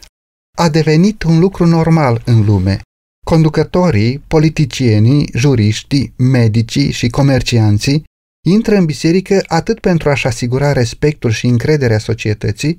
a 0.57 0.68
devenit 0.68 1.22
un 1.22 1.38
lucru 1.38 1.66
normal 1.66 2.22
în 2.24 2.44
lume. 2.44 2.81
Conducătorii, 3.26 4.18
politicienii, 4.18 5.31
juriștii, 5.35 6.14
medicii 6.16 6.90
și 6.90 7.09
comercianții 7.09 8.05
intră 8.46 8.76
în 8.76 8.85
biserică 8.85 9.42
atât 9.46 9.81
pentru 9.81 10.11
a-și 10.11 10.26
asigura 10.26 10.72
respectul 10.72 11.31
și 11.31 11.46
încrederea 11.46 11.98
societății, 11.98 12.79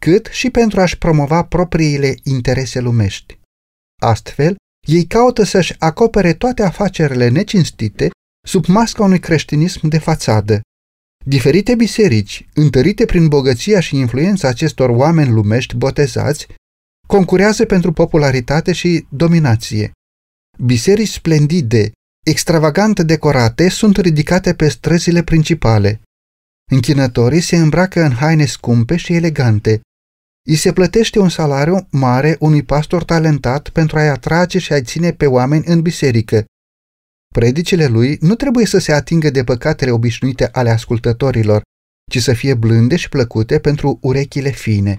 cât 0.00 0.26
și 0.26 0.50
pentru 0.50 0.80
a-și 0.80 0.98
promova 0.98 1.44
propriile 1.44 2.14
interese 2.22 2.80
lumești. 2.80 3.38
Astfel, 4.02 4.56
ei 4.86 5.06
caută 5.06 5.42
să-și 5.42 5.74
acopere 5.78 6.32
toate 6.32 6.62
afacerile 6.62 7.28
necinstite 7.28 8.10
sub 8.48 8.66
masca 8.66 9.02
unui 9.02 9.18
creștinism 9.20 9.88
de 9.88 9.98
fațadă. 9.98 10.60
Diferite 11.24 11.74
biserici, 11.74 12.48
întărite 12.54 13.04
prin 13.04 13.28
bogăția 13.28 13.80
și 13.80 13.96
influența 13.96 14.48
acestor 14.48 14.90
oameni 14.90 15.30
lumești 15.30 15.76
botezați, 15.76 16.46
concurează 17.06 17.64
pentru 17.64 17.92
popularitate 17.92 18.72
și 18.72 19.06
dominație. 19.10 19.90
Biserici 20.58 21.08
splendide, 21.08 21.92
extravagant 22.26 23.00
decorate, 23.00 23.68
sunt 23.68 23.96
ridicate 23.96 24.54
pe 24.54 24.68
străzile 24.68 25.22
principale. 25.22 26.00
Închinătorii 26.70 27.40
se 27.40 27.56
îmbracă 27.56 28.02
în 28.02 28.12
haine 28.12 28.44
scumpe 28.44 28.96
și 28.96 29.14
elegante. 29.14 29.80
Îi 30.48 30.56
se 30.56 30.72
plătește 30.72 31.18
un 31.18 31.28
salariu 31.28 31.86
mare 31.90 32.36
unui 32.40 32.62
pastor 32.62 33.04
talentat 33.04 33.68
pentru 33.68 33.98
a-i 33.98 34.08
atrage 34.08 34.58
și 34.58 34.72
a-i 34.72 34.82
ține 34.82 35.12
pe 35.12 35.26
oameni 35.26 35.66
în 35.66 35.80
biserică. 35.80 36.44
Predicile 37.34 37.86
lui 37.86 38.18
nu 38.20 38.34
trebuie 38.34 38.66
să 38.66 38.78
se 38.78 38.92
atingă 38.92 39.30
de 39.30 39.44
păcatele 39.44 39.90
obișnuite 39.90 40.48
ale 40.52 40.70
ascultătorilor, 40.70 41.62
ci 42.10 42.18
să 42.18 42.32
fie 42.32 42.54
blânde 42.54 42.96
și 42.96 43.08
plăcute 43.08 43.58
pentru 43.58 43.98
urechile 44.02 44.50
fine. 44.50 44.96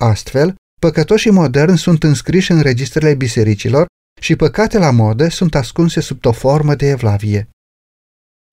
Astfel, 0.00 0.54
păcătoșii 0.80 1.30
moderni 1.30 1.78
sunt 1.78 2.02
înscriși 2.02 2.50
în 2.50 2.60
registrele 2.60 3.14
bisericilor 3.14 3.86
și 4.20 4.36
păcate 4.36 4.78
la 4.78 4.90
modă 4.90 5.28
sunt 5.28 5.54
ascunse 5.54 6.00
sub 6.00 6.24
o 6.26 6.32
formă 6.32 6.74
de 6.74 6.86
evlavie. 6.86 7.48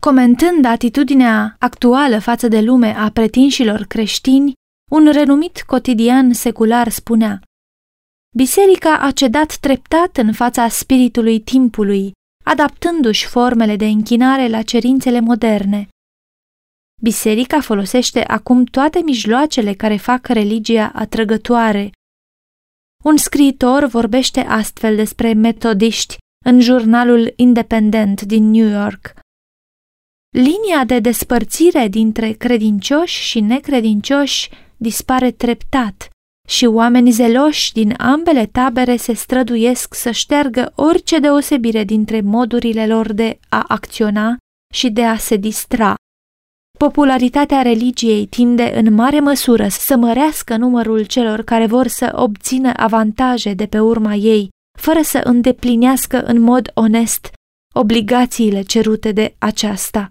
Comentând 0.01 0.65
atitudinea 0.65 1.55
actuală 1.59 2.19
față 2.19 2.47
de 2.47 2.61
lume 2.61 2.95
a 2.97 3.11
pretinșilor 3.11 3.83
creștini, 3.83 4.53
un 4.91 5.11
renumit 5.11 5.61
cotidian 5.61 6.33
secular 6.33 6.89
spunea 6.89 7.41
Biserica 8.35 8.97
a 8.97 9.11
cedat 9.11 9.55
treptat 9.55 10.17
în 10.17 10.33
fața 10.33 10.67
spiritului 10.67 11.39
timpului, 11.39 12.11
adaptându-și 12.47 13.25
formele 13.25 13.75
de 13.75 13.85
închinare 13.85 14.47
la 14.47 14.61
cerințele 14.61 15.19
moderne. 15.19 15.87
Biserica 17.01 17.61
folosește 17.61 18.23
acum 18.23 18.63
toate 18.63 18.99
mijloacele 18.99 19.73
care 19.73 19.97
fac 19.97 20.27
religia 20.27 20.91
atrăgătoare. 20.95 21.91
Un 23.03 23.17
scriitor 23.17 23.85
vorbește 23.85 24.39
astfel 24.39 24.95
despre 24.95 25.33
metodiști 25.33 26.17
în 26.45 26.59
jurnalul 26.59 27.33
independent 27.35 28.21
din 28.21 28.49
New 28.49 28.67
York. 28.67 29.13
Linia 30.29 30.83
de 30.85 30.99
despărțire 30.99 31.87
dintre 31.87 32.31
credincioși 32.31 33.21
și 33.21 33.39
necredincioși 33.39 34.49
dispare 34.77 35.31
treptat 35.31 36.09
și 36.47 36.65
oameni 36.65 37.11
zeloși 37.11 37.73
din 37.73 37.93
ambele 37.97 38.45
tabere 38.45 38.95
se 38.95 39.13
străduiesc 39.13 39.93
să 39.93 40.11
șteargă 40.11 40.71
orice 40.75 41.19
deosebire 41.19 41.83
dintre 41.83 42.21
modurile 42.21 42.87
lor 42.87 43.13
de 43.13 43.39
a 43.49 43.63
acționa 43.67 44.37
și 44.73 44.89
de 44.89 45.03
a 45.03 45.17
se 45.17 45.35
distra. 45.35 45.95
Popularitatea 46.79 47.61
religiei 47.61 48.25
tinde 48.25 48.71
în 48.75 48.93
mare 48.93 49.19
măsură 49.19 49.67
să 49.67 49.95
mărească 49.95 50.57
numărul 50.57 51.05
celor 51.05 51.41
care 51.41 51.65
vor 51.65 51.87
să 51.87 52.11
obțină 52.15 52.71
avantaje 52.75 53.53
de 53.53 53.65
pe 53.65 53.79
urma 53.79 54.13
ei, 54.13 54.49
fără 54.79 55.01
să 55.01 55.21
îndeplinească 55.23 56.23
în 56.23 56.39
mod 56.39 56.71
onest 56.73 57.31
obligațiile 57.75 58.61
cerute 58.61 59.11
de 59.11 59.35
aceasta. 59.37 60.09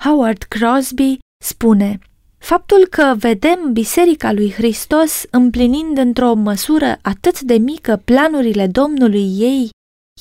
Howard 0.00 0.42
Crosby 0.42 1.18
spune 1.44 1.98
Faptul 2.46 2.86
că 2.90 3.14
vedem 3.18 3.72
Biserica 3.72 4.32
lui 4.32 4.52
Hristos 4.52 5.24
împlinind 5.30 5.98
într-o 5.98 6.34
măsură 6.34 6.98
atât 7.02 7.40
de 7.40 7.54
mică 7.54 8.02
planurile 8.04 8.66
Domnului 8.66 9.38
ei 9.38 9.68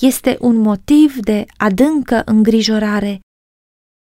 este 0.01 0.37
un 0.39 0.55
motiv 0.55 1.15
de 1.15 1.45
adâncă 1.57 2.21
îngrijorare. 2.25 3.19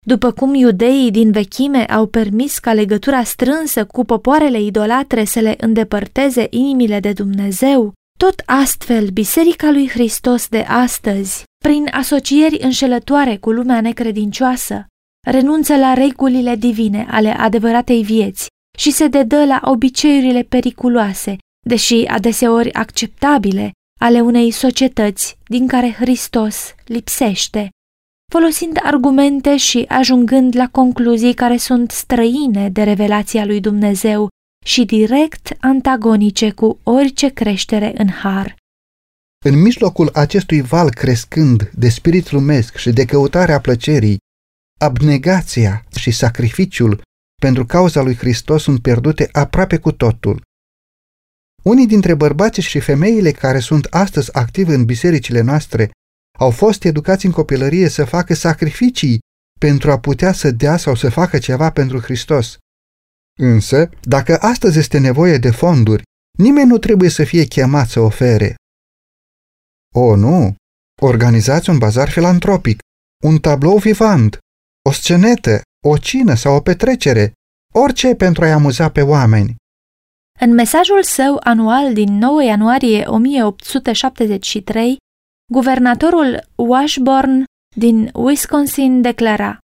După 0.06 0.32
cum 0.32 0.54
iudeii 0.54 1.10
din 1.10 1.30
vechime 1.30 1.84
au 1.84 2.06
permis 2.06 2.58
ca 2.58 2.72
legătura 2.72 3.22
strânsă 3.22 3.84
cu 3.84 4.04
popoarele 4.04 4.60
idolatre 4.60 5.24
să 5.24 5.40
le 5.40 5.54
îndepărteze 5.58 6.46
inimile 6.50 7.00
de 7.00 7.12
Dumnezeu, 7.12 7.92
tot 8.18 8.42
astfel 8.46 9.08
Biserica 9.08 9.70
lui 9.70 9.88
Hristos 9.88 10.48
de 10.48 10.60
astăzi, 10.60 11.44
prin 11.64 11.88
asocieri 11.90 12.58
înșelătoare 12.62 13.36
cu 13.36 13.50
lumea 13.50 13.80
necredincioasă, 13.80 14.86
renunță 15.30 15.76
la 15.76 15.92
regulile 15.94 16.56
divine 16.56 17.06
ale 17.10 17.30
adevăratei 17.30 18.02
vieți 18.02 18.46
și 18.78 18.90
se 18.90 19.08
dedă 19.08 19.44
la 19.44 19.60
obiceiurile 19.64 20.42
periculoase, 20.42 21.36
deși 21.66 22.04
adeseori 22.06 22.72
acceptabile, 22.72 23.70
ale 24.00 24.20
unei 24.20 24.50
societăți 24.50 25.38
din 25.44 25.66
care 25.66 25.92
Hristos 25.92 26.74
lipsește, 26.84 27.68
folosind 28.32 28.78
argumente 28.82 29.56
și 29.56 29.84
ajungând 29.88 30.56
la 30.56 30.68
concluzii 30.68 31.34
care 31.34 31.56
sunt 31.56 31.90
străine 31.90 32.68
de 32.68 32.82
revelația 32.82 33.44
lui 33.44 33.60
Dumnezeu 33.60 34.28
și 34.64 34.84
direct 34.84 35.56
antagonice 35.60 36.50
cu 36.50 36.78
orice 36.82 37.28
creștere 37.28 37.92
în 37.96 38.08
har. 38.08 38.56
În 39.44 39.60
mijlocul 39.60 40.10
acestui 40.12 40.60
val 40.60 40.90
crescând 40.90 41.70
de 41.74 41.88
spirit 41.88 42.30
lumesc 42.30 42.76
și 42.76 42.90
de 42.90 43.04
căutarea 43.04 43.60
plăcerii, 43.60 44.18
abnegația 44.82 45.84
și 45.96 46.10
sacrificiul 46.10 47.02
pentru 47.40 47.66
cauza 47.66 48.02
lui 48.02 48.16
Hristos 48.16 48.62
sunt 48.62 48.82
pierdute 48.82 49.28
aproape 49.32 49.78
cu 49.78 49.92
totul. 49.92 50.42
Unii 51.62 51.86
dintre 51.86 52.14
bărbații 52.14 52.62
și 52.62 52.80
femeile 52.80 53.32
care 53.32 53.58
sunt 53.58 53.84
astăzi 53.84 54.34
activi 54.34 54.72
în 54.72 54.84
bisericile 54.84 55.40
noastre 55.40 55.90
au 56.38 56.50
fost 56.50 56.84
educați 56.84 57.26
în 57.26 57.32
copilărie 57.32 57.88
să 57.88 58.04
facă 58.04 58.34
sacrificii 58.34 59.18
pentru 59.60 59.90
a 59.90 59.98
putea 59.98 60.32
să 60.32 60.50
dea 60.50 60.76
sau 60.76 60.94
să 60.94 61.10
facă 61.10 61.38
ceva 61.38 61.70
pentru 61.70 62.00
Hristos. 62.00 62.56
Însă, 63.38 63.90
dacă 64.00 64.38
astăzi 64.40 64.78
este 64.78 64.98
nevoie 64.98 65.38
de 65.38 65.50
fonduri, 65.50 66.02
nimeni 66.38 66.68
nu 66.68 66.78
trebuie 66.78 67.08
să 67.08 67.24
fie 67.24 67.44
chemat 67.44 67.88
să 67.88 68.00
ofere. 68.00 68.54
O, 69.94 70.16
nu! 70.16 70.54
Organizați 71.02 71.70
un 71.70 71.78
bazar 71.78 72.10
filantropic, 72.10 72.78
un 73.24 73.38
tablou 73.38 73.78
vivant, 73.78 74.38
o 74.88 74.92
scenetă, 74.92 75.60
o 75.86 75.96
cină 75.96 76.34
sau 76.34 76.54
o 76.54 76.60
petrecere, 76.60 77.32
orice 77.74 78.14
pentru 78.14 78.44
a-i 78.44 78.52
amuza 78.52 78.90
pe 78.90 79.02
oameni. 79.02 79.54
În 80.40 80.54
mesajul 80.54 81.02
său 81.02 81.40
anual 81.42 81.92
din 81.92 82.18
9 82.18 82.44
ianuarie 82.44 83.04
1873, 83.06 84.96
guvernatorul 85.52 86.44
Washburn 86.54 87.44
din 87.76 88.10
Wisconsin 88.14 89.00
declara 89.00 89.58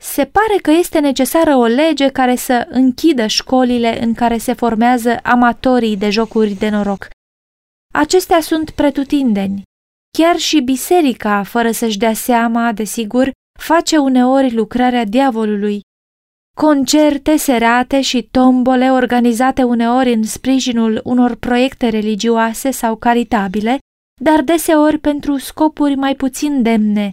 Se 0.00 0.24
pare 0.24 0.58
că 0.62 0.70
este 0.70 0.98
necesară 0.98 1.56
o 1.56 1.64
lege 1.64 2.08
care 2.08 2.36
să 2.36 2.66
închidă 2.70 3.26
școlile 3.26 4.02
în 4.02 4.14
care 4.14 4.38
se 4.38 4.52
formează 4.52 5.16
amatorii 5.22 5.96
de 5.96 6.10
jocuri 6.10 6.52
de 6.52 6.68
noroc. 6.68 7.08
Acestea 7.94 8.40
sunt 8.40 8.70
pretutindeni. 8.70 9.62
Chiar 10.18 10.36
și 10.36 10.60
biserica, 10.60 11.42
fără 11.42 11.70
să-și 11.70 11.98
dea 11.98 12.12
seama, 12.12 12.72
desigur, 12.72 13.30
face 13.60 13.96
uneori 13.96 14.54
lucrarea 14.54 15.04
diavolului. 15.04 15.80
Concerte 16.56 17.36
serate 17.36 18.00
și 18.00 18.22
tombole 18.30 18.90
organizate 18.90 19.62
uneori 19.62 20.12
în 20.12 20.22
sprijinul 20.22 21.00
unor 21.04 21.34
proiecte 21.34 21.88
religioase 21.88 22.70
sau 22.70 22.96
caritabile, 22.96 23.78
dar 24.22 24.42
deseori 24.42 24.98
pentru 24.98 25.36
scopuri 25.36 25.94
mai 25.94 26.14
puțin 26.14 26.62
demne, 26.62 27.10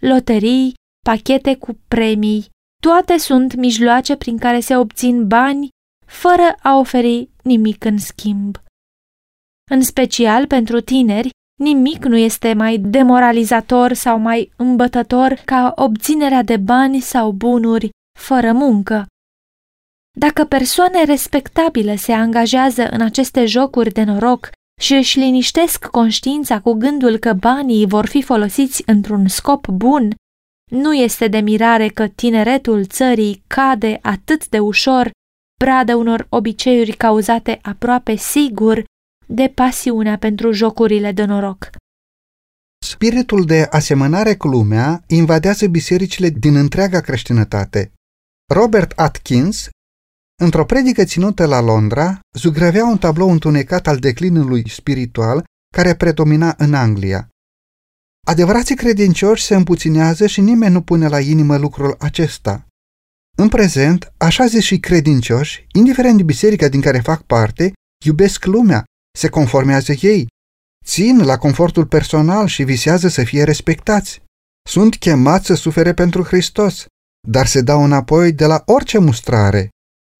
loterii, 0.00 0.74
pachete 1.04 1.56
cu 1.56 1.78
premii, 1.88 2.46
toate 2.82 3.18
sunt 3.18 3.54
mijloace 3.54 4.16
prin 4.16 4.38
care 4.38 4.60
se 4.60 4.76
obțin 4.76 5.26
bani 5.26 5.68
fără 6.06 6.54
a 6.62 6.78
oferi 6.78 7.28
nimic 7.42 7.84
în 7.84 7.98
schimb. 7.98 8.56
În 9.70 9.82
special 9.82 10.46
pentru 10.46 10.80
tineri, 10.80 11.30
nimic 11.60 12.04
nu 12.04 12.16
este 12.16 12.52
mai 12.52 12.78
demoralizator 12.78 13.92
sau 13.92 14.18
mai 14.18 14.52
îmbătător 14.56 15.32
ca 15.44 15.72
obținerea 15.76 16.42
de 16.42 16.56
bani 16.56 17.00
sau 17.00 17.32
bunuri 17.32 17.90
fără 18.18 18.52
muncă. 18.52 19.06
Dacă 20.18 20.44
persoane 20.44 21.04
respectabile 21.04 21.96
se 21.96 22.12
angajează 22.12 22.88
în 22.90 23.00
aceste 23.00 23.46
jocuri 23.46 23.92
de 23.92 24.02
noroc 24.02 24.50
și 24.80 24.94
își 24.94 25.18
liniștesc 25.18 25.84
conștiința 25.84 26.60
cu 26.60 26.72
gândul 26.72 27.16
că 27.16 27.32
banii 27.32 27.86
vor 27.86 28.06
fi 28.06 28.22
folosiți 28.22 28.82
într-un 28.86 29.28
scop 29.28 29.66
bun, 29.68 30.14
nu 30.70 30.94
este 30.94 31.28
de 31.28 31.38
mirare 31.38 31.88
că 31.88 32.08
tineretul 32.08 32.84
țării 32.86 33.42
cade 33.46 33.98
atât 34.02 34.48
de 34.48 34.58
ușor 34.58 35.10
pradă 35.58 35.94
unor 35.94 36.26
obiceiuri 36.28 36.92
cauzate 36.92 37.58
aproape 37.62 38.16
sigur 38.16 38.84
de 39.32 39.52
pasiunea 39.54 40.18
pentru 40.18 40.52
jocurile 40.52 41.12
de 41.12 41.24
noroc. 41.24 41.70
Spiritul 42.84 43.44
de 43.44 43.66
asemănare 43.70 44.36
cu 44.36 44.48
lumea 44.48 45.04
invadează 45.06 45.66
bisericile 45.66 46.28
din 46.28 46.54
întreaga 46.54 47.00
creștinătate. 47.00 47.92
Robert 48.54 48.98
Atkins, 48.98 49.68
într-o 50.42 50.64
predică 50.64 51.04
ținută 51.04 51.46
la 51.46 51.60
Londra, 51.60 52.20
zugrăvea 52.36 52.84
un 52.84 52.98
tablou 52.98 53.30
întunecat 53.30 53.86
al 53.86 53.98
declinului 53.98 54.68
spiritual 54.68 55.44
care 55.74 55.94
predomina 55.94 56.54
în 56.58 56.74
Anglia. 56.74 57.28
Adevărații 58.26 58.76
credincioși 58.76 59.44
se 59.44 59.54
împuținează 59.54 60.26
și 60.26 60.40
nimeni 60.40 60.72
nu 60.72 60.82
pune 60.82 61.08
la 61.08 61.20
inimă 61.20 61.56
lucrul 61.56 61.96
acesta. 61.98 62.66
În 63.36 63.48
prezent, 63.48 64.12
așa 64.16 64.46
zis 64.46 64.64
și 64.64 64.80
credincioși, 64.80 65.66
indiferent 65.72 66.16
de 66.16 66.22
biserica 66.22 66.68
din 66.68 66.80
care 66.80 66.98
fac 67.00 67.22
parte, 67.22 67.72
iubesc 68.04 68.44
lumea, 68.44 68.84
se 69.18 69.28
conformează 69.28 69.92
ei, 69.92 70.26
țin 70.84 71.24
la 71.24 71.36
confortul 71.36 71.86
personal 71.86 72.46
și 72.46 72.62
visează 72.62 73.08
să 73.08 73.24
fie 73.24 73.44
respectați. 73.44 74.22
Sunt 74.68 74.96
chemați 74.96 75.46
să 75.46 75.54
sufere 75.54 75.94
pentru 75.94 76.22
Hristos, 76.22 76.86
dar 77.28 77.46
se 77.46 77.60
dau 77.60 77.84
înapoi 77.84 78.32
de 78.32 78.46
la 78.46 78.62
orice 78.66 78.98
mustrare. 78.98 79.68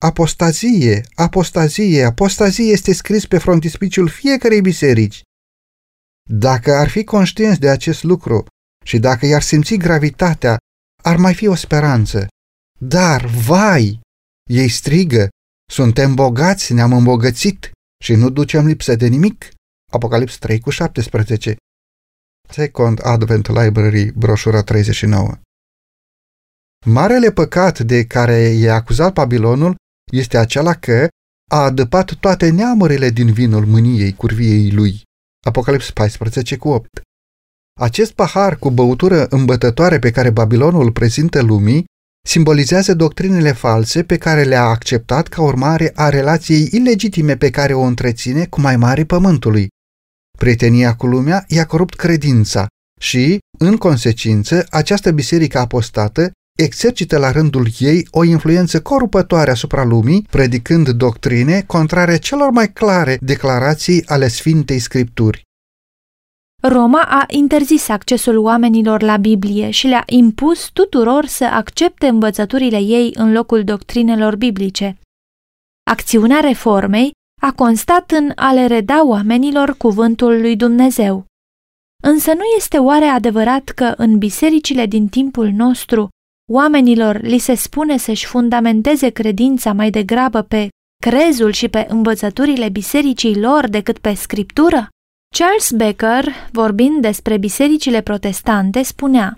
Apostazie, 0.03 1.05
apostazie, 1.15 2.05
apostazie 2.05 2.65
este 2.65 2.93
scris 2.93 3.27
pe 3.27 3.39
frontispiciul 3.39 4.09
fiecarei 4.09 4.61
biserici. 4.61 5.23
Dacă 6.31 6.75
ar 6.75 6.89
fi 6.89 7.05
conștienți 7.05 7.61
de 7.61 7.69
acest 7.69 8.03
lucru 8.03 8.47
și 8.85 8.99
dacă 8.99 9.27
i-ar 9.27 9.43
simți 9.43 9.75
gravitatea, 9.75 10.57
ar 11.03 11.17
mai 11.17 11.35
fi 11.35 11.47
o 11.47 11.55
speranță. 11.55 12.27
Dar, 12.79 13.27
vai! 13.27 14.01
Ei 14.51 14.69
strigă, 14.69 15.29
suntem 15.71 16.15
bogați, 16.15 16.73
ne-am 16.73 16.93
îmbogățit 16.93 17.71
și 18.05 18.15
nu 18.15 18.31
ducem 18.31 18.67
lipsă 18.67 18.97
de 18.97 19.07
nimic. 19.07 19.49
Apocalips 19.93 20.39
3 20.39 20.61
cu 20.61 20.71
17. 20.71 21.57
Second 22.49 23.07
Advent 23.07 23.47
Library, 23.47 24.11
broșura 24.13 24.63
39. 24.63 25.39
Marele 26.87 27.33
păcat 27.33 27.79
de 27.79 28.07
care 28.07 28.55
e 28.57 28.71
acuzat 28.71 29.13
Babilonul 29.13 29.75
este 30.13 30.39
acela 30.39 30.75
că 30.75 31.09
a 31.51 31.57
adăpat 31.57 32.15
toate 32.15 32.51
neamurile 32.51 33.11
din 33.11 33.33
vinul 33.33 33.67
mâniei 33.67 34.15
curviei 34.15 34.71
lui. 34.71 35.03
Apocalips 35.47 35.91
14 35.91 36.57
cu 36.57 36.69
8. 36.69 37.01
Acest 37.81 38.13
pahar 38.13 38.57
cu 38.57 38.71
băutură 38.71 39.27
îmbătătoare 39.27 39.99
pe 39.99 40.11
care 40.11 40.31
Babilonul 40.31 40.83
îl 40.83 40.93
prezintă 40.93 41.43
lumii 41.43 41.85
simbolizează 42.31 42.95
doctrinele 42.95 43.53
false 43.53 44.03
pe 44.03 44.17
care 44.17 44.43
le-a 44.43 44.63
acceptat 44.63 45.29
ca 45.29 45.43
urmare 45.43 45.93
a 45.95 46.09
relației 46.09 46.69
ilegitime 46.73 47.37
pe 47.37 47.51
care 47.51 47.75
o 47.75 47.81
întreține 47.81 48.47
cu 48.47 48.61
mai 48.61 48.77
mari 48.77 49.05
pământului. 49.05 49.69
Prietenia 50.39 50.95
cu 50.95 51.07
lumea 51.07 51.45
i-a 51.49 51.67
corupt 51.67 51.95
credința 51.95 52.67
și, 53.01 53.39
în 53.59 53.77
consecință, 53.77 54.67
această 54.71 55.11
biserică 55.11 55.59
apostată 55.59 56.31
exercită 56.59 57.19
la 57.19 57.31
rândul 57.31 57.69
ei 57.79 58.07
o 58.11 58.25
influență 58.25 58.81
corupătoare 58.81 59.51
asupra 59.51 59.85
lumii, 59.85 60.27
predicând 60.31 60.89
doctrine 60.89 61.63
contrare 61.67 62.17
celor 62.17 62.51
mai 62.51 62.73
clare 62.73 63.19
declarații 63.21 64.07
ale 64.07 64.29
Sfintei 64.29 64.79
Scripturi. 64.79 65.49
Roma 66.63 67.03
a 67.03 67.25
interzis 67.29 67.89
accesul 67.89 68.39
oamenilor 68.39 69.03
la 69.03 69.17
Biblie 69.17 69.71
și 69.71 69.87
le-a 69.87 70.03
impus 70.07 70.71
tuturor 70.73 71.27
să 71.27 71.45
accepte 71.45 72.07
învățăturile 72.07 72.79
ei 72.79 73.13
în 73.15 73.33
locul 73.33 73.65
doctrinelor 73.65 74.37
biblice. 74.37 74.99
Acțiunea 75.91 76.41
reformei 76.41 77.11
a 77.43 77.53
constat 77.53 78.11
în 78.11 78.33
a 78.35 78.53
le 78.53 78.67
reda 78.67 79.07
oamenilor 79.07 79.75
cuvântul 79.77 80.41
lui 80.41 80.57
Dumnezeu. 80.57 81.25
Însă 82.03 82.33
nu 82.35 82.43
este 82.57 82.79
oare 82.79 83.05
adevărat 83.05 83.69
că 83.69 83.95
în 83.97 84.19
bisericile 84.19 84.87
din 84.87 85.09
timpul 85.09 85.49
nostru 85.49 86.09
oamenilor 86.53 87.21
li 87.21 87.39
se 87.39 87.55
spune 87.55 87.97
să-și 87.97 88.27
fundamenteze 88.27 89.09
credința 89.09 89.73
mai 89.73 89.91
degrabă 89.91 90.43
pe 90.43 90.69
crezul 91.03 91.51
și 91.53 91.69
pe 91.69 91.87
învățăturile 91.89 92.69
bisericii 92.69 93.41
lor 93.41 93.69
decât 93.69 93.99
pe 93.99 94.15
scriptură? 94.15 94.89
Charles 95.35 95.71
Becker, 95.71 96.25
vorbind 96.53 97.01
despre 97.01 97.37
bisericile 97.39 98.01
protestante, 98.01 98.83
spunea 98.83 99.35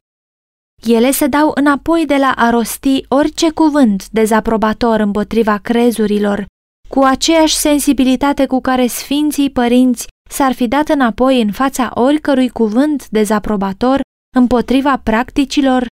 Ele 0.82 1.10
se 1.10 1.26
dau 1.26 1.52
înapoi 1.54 2.06
de 2.06 2.16
la 2.16 2.32
a 2.36 2.50
rosti 2.50 3.04
orice 3.08 3.50
cuvânt 3.50 4.08
dezaprobator 4.08 5.00
împotriva 5.00 5.58
crezurilor, 5.58 6.44
cu 6.88 7.00
aceeași 7.00 7.56
sensibilitate 7.56 8.46
cu 8.46 8.60
care 8.60 8.86
sfinții 8.86 9.50
părinți 9.50 10.06
s-ar 10.30 10.52
fi 10.52 10.68
dat 10.68 10.88
înapoi 10.88 11.40
în 11.40 11.52
fața 11.52 11.90
oricărui 11.94 12.48
cuvânt 12.48 13.08
dezaprobator 13.08 14.00
împotriva 14.36 14.98
practicilor 14.98 15.86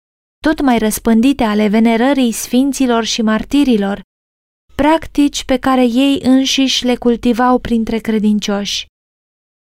tot 0.44 0.60
mai 0.60 0.78
răspândite 0.78 1.44
ale 1.44 1.68
venerării 1.68 2.32
sfinților 2.32 3.04
și 3.04 3.22
martirilor, 3.22 4.00
practici 4.74 5.44
pe 5.44 5.56
care 5.56 5.84
ei 5.84 6.20
înșiși 6.22 6.84
le 6.84 6.96
cultivau 6.96 7.58
printre 7.58 7.98
credincioși. 7.98 8.86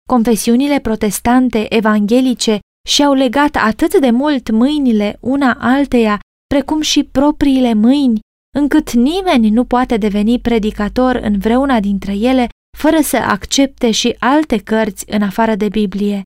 Confesiunile 0.07 0.79
protestante 0.79 1.75
evanghelice 1.75 2.59
și-au 2.87 3.13
legat 3.13 3.55
atât 3.55 3.99
de 3.99 4.09
mult 4.09 4.49
mâinile 4.49 5.17
una 5.19 5.57
alteia, 5.59 6.19
precum 6.47 6.81
și 6.81 7.03
propriile 7.03 7.73
mâini, 7.73 8.19
încât 8.55 8.91
nimeni 8.91 9.49
nu 9.49 9.63
poate 9.63 9.97
deveni 9.97 10.39
predicator 10.39 11.15
în 11.15 11.37
vreuna 11.37 11.79
dintre 11.79 12.13
ele 12.13 12.47
fără 12.77 13.01
să 13.01 13.17
accepte 13.17 13.91
și 13.91 14.15
alte 14.19 14.57
cărți 14.57 15.05
în 15.07 15.21
afară 15.21 15.55
de 15.55 15.69
Biblie. 15.69 16.21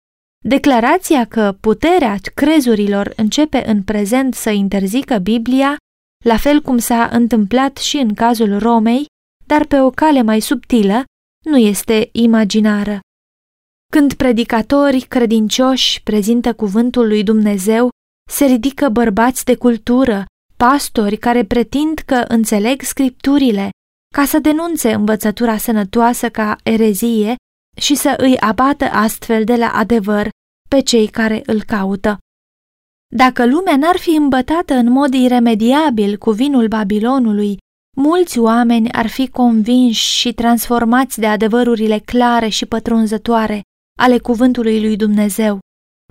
Declarația 0.46 1.26
că 1.26 1.58
puterea 1.60 2.18
crezurilor 2.34 3.14
începe 3.16 3.64
în 3.70 3.84
prezent 3.84 4.34
să 4.34 4.50
interzică 4.50 5.18
Biblia, 5.18 5.76
la 6.26 6.38
fel 6.38 6.62
cum 6.62 6.78
s-a 6.78 7.10
întâmplat 7.12 7.78
și 7.78 7.98
în 7.98 8.14
cazul 8.14 8.60
Romei, 8.60 9.06
dar 9.46 9.66
pe 9.66 9.80
o 9.80 9.90
cale 9.90 10.22
mai 10.22 10.40
subtilă, 10.40 11.04
nu 11.46 11.58
este 11.58 12.10
imaginară. 12.12 13.00
Când 13.98 14.14
predicatori 14.14 15.00
credincioși 15.00 16.04
prezintă 16.04 16.54
cuvântul 16.54 17.08
lui 17.08 17.24
Dumnezeu, 17.24 17.90
se 18.30 18.46
ridică 18.46 18.90
bărbați 18.90 19.46
de 19.46 19.56
cultură, 19.56 20.26
pastori 20.58 21.18
care 21.18 21.46
pretind 21.46 22.00
că 22.00 22.26
înțeleg 22.28 22.82
scripturile, 22.82 23.70
ca 24.16 24.26
să 24.26 24.40
denunțe 24.40 24.94
învățătura 24.94 25.58
sănătoasă 25.58 26.30
ca 26.30 26.56
erezie 26.64 27.36
și 27.78 27.96
să 27.96 28.14
îi 28.18 28.40
abată 28.40 28.86
astfel 28.86 29.44
de 29.44 29.56
la 29.56 29.72
adevăr 29.74 30.30
pe 30.70 30.82
cei 30.82 31.08
care 31.08 31.42
îl 31.46 31.64
caută. 31.64 32.18
Dacă 33.16 33.46
lumea 33.46 33.78
n-ar 33.78 33.98
fi 33.98 34.16
îmbătată 34.16 34.74
în 34.74 34.90
mod 34.90 35.14
iremediabil 35.14 36.18
cu 36.18 36.32
vinul 36.32 36.68
Babilonului, 36.68 37.58
mulți 37.98 38.40
oameni 38.40 38.92
ar 38.92 39.08
fi 39.08 39.30
convinși 39.30 40.18
și 40.18 40.34
transformați 40.34 41.20
de 41.20 41.28
adevărurile 41.28 42.00
clare 42.00 42.48
și 42.48 42.66
pătrunzătoare 42.66 43.62
ale 44.02 44.18
cuvântului 44.18 44.82
lui 44.82 44.96
Dumnezeu. 44.96 45.60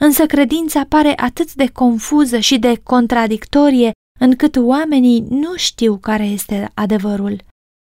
Însă 0.03 0.27
credința 0.27 0.85
pare 0.89 1.13
atât 1.17 1.55
de 1.55 1.71
confuză 1.73 2.39
și 2.39 2.59
de 2.59 2.81
contradictorie 2.83 3.91
încât 4.21 4.57
oamenii 4.57 5.27
nu 5.29 5.57
știu 5.57 5.97
care 5.97 6.25
este 6.25 6.71
adevărul. 6.75 7.45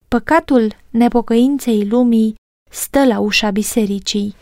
Păcatul 0.09 0.76
nepocăinței 0.90 1.88
lumii 1.88 2.34
stă 2.70 3.05
la 3.05 3.18
ușa 3.18 3.51
bisericii. 3.51 4.36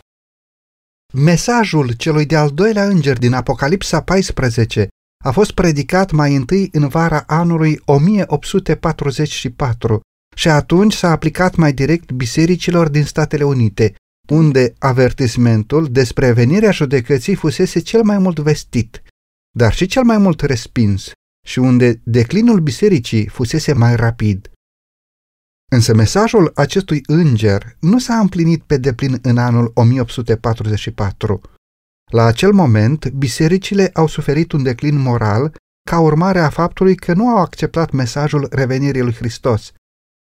Mesajul 1.13 1.91
celui 1.91 2.25
de-al 2.25 2.51
doilea 2.51 2.87
înger 2.87 3.17
din 3.17 3.33
Apocalipsa 3.33 4.01
14 4.01 4.87
a 5.23 5.31
fost 5.31 5.51
predicat 5.51 6.11
mai 6.11 6.35
întâi 6.35 6.69
în 6.71 6.87
vara 6.87 7.23
anului 7.27 7.81
1844 7.85 9.99
și 10.35 10.49
atunci 10.49 10.93
s-a 10.93 11.11
aplicat 11.11 11.55
mai 11.55 11.73
direct 11.73 12.11
bisericilor 12.11 12.89
din 12.89 13.03
Statele 13.03 13.43
Unite, 13.43 13.95
unde 14.29 14.73
avertismentul 14.79 15.91
despre 15.91 16.31
venirea 16.31 16.71
judecății 16.71 17.35
fusese 17.35 17.79
cel 17.79 18.03
mai 18.03 18.17
mult 18.17 18.39
vestit, 18.39 19.01
dar 19.57 19.73
și 19.73 19.85
cel 19.85 20.03
mai 20.03 20.17
mult 20.17 20.41
respins 20.41 21.11
și 21.47 21.59
unde 21.59 22.01
declinul 22.03 22.59
bisericii 22.59 23.27
fusese 23.27 23.73
mai 23.73 23.95
rapid. 23.95 24.49
Însă 25.71 25.93
mesajul 25.93 26.51
acestui 26.55 27.01
înger 27.05 27.77
nu 27.79 27.99
s-a 27.99 28.19
împlinit 28.19 28.63
pe 28.63 28.77
deplin 28.77 29.19
în 29.21 29.37
anul 29.37 29.71
1844. 29.73 31.41
La 32.11 32.23
acel 32.23 32.51
moment, 32.51 33.09
bisericile 33.09 33.89
au 33.93 34.07
suferit 34.07 34.51
un 34.51 34.63
declin 34.63 34.97
moral 34.97 35.55
ca 35.89 35.99
urmare 35.99 36.39
a 36.39 36.49
faptului 36.49 36.95
că 36.95 37.13
nu 37.13 37.27
au 37.27 37.37
acceptat 37.37 37.91
mesajul 37.91 38.47
revenirii 38.51 39.01
lui 39.01 39.13
Hristos. 39.13 39.71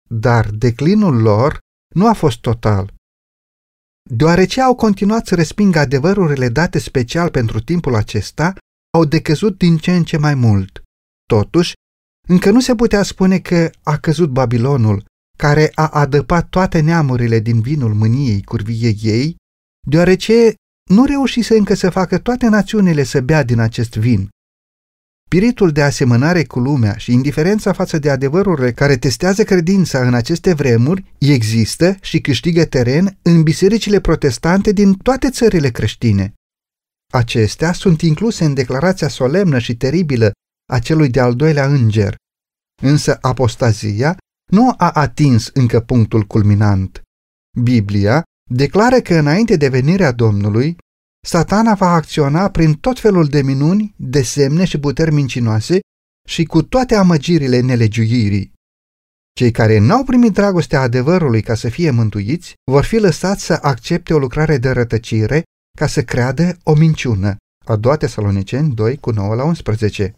Dar 0.09 0.49
declinul 0.49 1.21
lor 1.21 1.57
nu 1.95 2.07
a 2.07 2.13
fost 2.13 2.39
total. 2.39 2.93
Deoarece 4.09 4.61
au 4.61 4.75
continuat 4.75 5.25
să 5.25 5.35
respingă 5.35 5.79
adevărurile 5.79 6.49
date 6.49 6.79
special 6.79 7.29
pentru 7.29 7.59
timpul 7.59 7.95
acesta, 7.95 8.53
au 8.93 9.05
decăzut 9.05 9.57
din 9.57 9.77
ce 9.77 9.95
în 9.95 10.03
ce 10.03 10.17
mai 10.17 10.35
mult. 10.35 10.83
Totuși, 11.25 11.73
încă 12.27 12.51
nu 12.51 12.59
se 12.59 12.75
putea 12.75 13.03
spune 13.03 13.39
că 13.39 13.69
a 13.83 13.97
căzut 13.97 14.29
Babilonul, 14.29 15.05
care 15.37 15.71
a 15.75 15.87
adăpat 15.87 16.49
toate 16.49 16.79
neamurile 16.79 17.39
din 17.39 17.61
vinul 17.61 17.93
mâniei 17.93 18.43
curviei 18.43 18.99
ei, 19.01 19.35
deoarece 19.87 20.53
nu 20.89 21.05
reușise 21.05 21.57
încă 21.57 21.73
să 21.73 21.89
facă 21.89 22.17
toate 22.17 22.47
națiunile 22.47 23.03
să 23.03 23.21
bea 23.21 23.43
din 23.43 23.59
acest 23.59 23.95
vin. 23.95 24.29
Spiritul 25.35 25.71
de 25.71 25.81
asemănare 25.81 26.43
cu 26.43 26.59
lumea 26.59 26.97
și 26.97 27.11
indiferența 27.11 27.73
față 27.73 27.99
de 27.99 28.09
adevărurile 28.09 28.71
care 28.71 28.97
testează 28.97 29.43
credința 29.43 30.07
în 30.07 30.13
aceste 30.13 30.53
vremuri 30.53 31.15
există 31.17 31.97
și 32.01 32.21
câștigă 32.21 32.65
teren 32.65 33.17
în 33.21 33.43
bisericile 33.43 33.99
protestante 33.99 34.71
din 34.71 34.93
toate 34.93 35.29
țările 35.29 35.69
creștine. 35.69 36.33
Acestea 37.13 37.73
sunt 37.73 38.01
incluse 38.01 38.45
în 38.45 38.53
declarația 38.53 39.07
solemnă 39.07 39.59
și 39.59 39.75
teribilă 39.75 40.31
a 40.73 40.79
celui 40.79 41.09
de-al 41.09 41.35
doilea 41.35 41.65
înger. 41.65 42.15
Însă 42.81 43.17
apostazia 43.21 44.17
nu 44.51 44.73
a 44.77 44.91
atins 44.91 45.49
încă 45.53 45.79
punctul 45.79 46.23
culminant. 46.23 47.01
Biblia 47.61 48.23
declară 48.51 48.99
că 48.99 49.15
înainte 49.15 49.55
de 49.55 49.67
venirea 49.67 50.11
Domnului, 50.11 50.77
satana 51.25 51.73
va 51.73 51.91
acționa 51.91 52.49
prin 52.49 52.73
tot 52.73 52.99
felul 52.99 53.25
de 53.25 53.41
minuni, 53.41 53.93
de 53.97 54.21
semne 54.21 54.65
și 54.65 54.79
puteri 54.79 55.13
mincinoase 55.13 55.79
și 56.27 56.43
cu 56.43 56.61
toate 56.61 56.95
amăgirile 56.95 57.59
nelegiuirii. 57.59 58.53
Cei 59.39 59.51
care 59.51 59.79
n-au 59.79 60.03
primit 60.03 60.33
dragostea 60.33 60.81
adevărului 60.81 61.41
ca 61.41 61.55
să 61.55 61.69
fie 61.69 61.91
mântuiți 61.91 62.53
vor 62.71 62.83
fi 62.83 62.97
lăsați 62.97 63.45
să 63.45 63.59
accepte 63.61 64.13
o 64.13 64.17
lucrare 64.17 64.57
de 64.57 64.69
rătăcire 64.69 65.43
ca 65.77 65.87
să 65.87 66.03
creadă 66.03 66.57
o 66.63 66.73
minciună. 66.73 67.35
A 67.65 67.75
doua 67.75 67.97
Tesaloniceni 67.97 68.73
2 68.73 68.97
cu 68.97 69.11
9 69.11 69.35
la 69.35 69.43
11. 69.43 70.15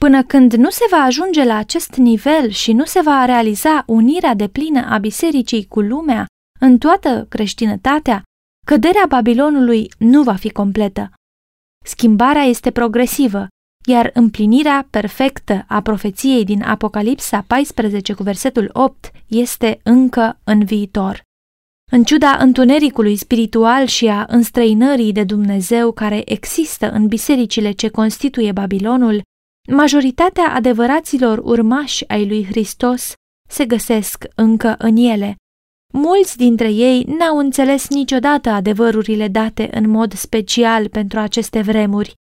Până 0.00 0.24
când 0.24 0.52
nu 0.52 0.70
se 0.70 0.84
va 0.90 0.96
ajunge 0.96 1.44
la 1.44 1.56
acest 1.56 1.94
nivel 1.94 2.50
și 2.50 2.72
nu 2.72 2.84
se 2.84 3.00
va 3.00 3.24
realiza 3.24 3.82
unirea 3.86 4.34
de 4.34 4.48
plină 4.48 4.86
a 4.88 4.98
bisericii 4.98 5.66
cu 5.66 5.80
lumea 5.80 6.26
în 6.60 6.78
toată 6.78 7.26
creștinătatea, 7.28 8.22
căderea 8.70 9.04
Babilonului 9.08 9.90
nu 9.98 10.22
va 10.22 10.34
fi 10.34 10.50
completă. 10.50 11.12
Schimbarea 11.84 12.42
este 12.42 12.70
progresivă, 12.70 13.46
iar 13.86 14.10
împlinirea 14.14 14.86
perfectă 14.90 15.64
a 15.68 15.80
profeției 15.80 16.44
din 16.44 16.62
Apocalipsa 16.62 17.44
14 17.46 18.12
cu 18.12 18.22
versetul 18.22 18.70
8 18.72 19.10
este 19.26 19.80
încă 19.82 20.40
în 20.44 20.64
viitor. 20.64 21.22
În 21.92 22.04
ciuda 22.04 22.36
întunericului 22.36 23.16
spiritual 23.16 23.86
și 23.86 24.06
a 24.06 24.26
înstrăinării 24.28 25.12
de 25.12 25.24
Dumnezeu 25.24 25.92
care 25.92 26.32
există 26.32 26.90
în 26.90 27.06
bisericile 27.06 27.70
ce 27.70 27.88
constituie 27.88 28.52
Babilonul, 28.52 29.22
Majoritatea 29.68 30.52
adevăraților 30.54 31.38
urmași 31.38 32.08
ai 32.08 32.28
lui 32.28 32.44
Hristos 32.44 33.12
se 33.48 33.66
găsesc 33.66 34.24
încă 34.34 34.74
în 34.78 34.96
ele. 34.96 35.36
Mulți 35.92 36.36
dintre 36.36 36.70
ei 36.70 37.02
n-au 37.02 37.38
înțeles 37.38 37.88
niciodată 37.88 38.50
adevărurile 38.50 39.28
date 39.28 39.68
în 39.72 39.88
mod 39.88 40.12
special 40.12 40.88
pentru 40.88 41.18
aceste 41.18 41.60
vremuri. 41.60 42.14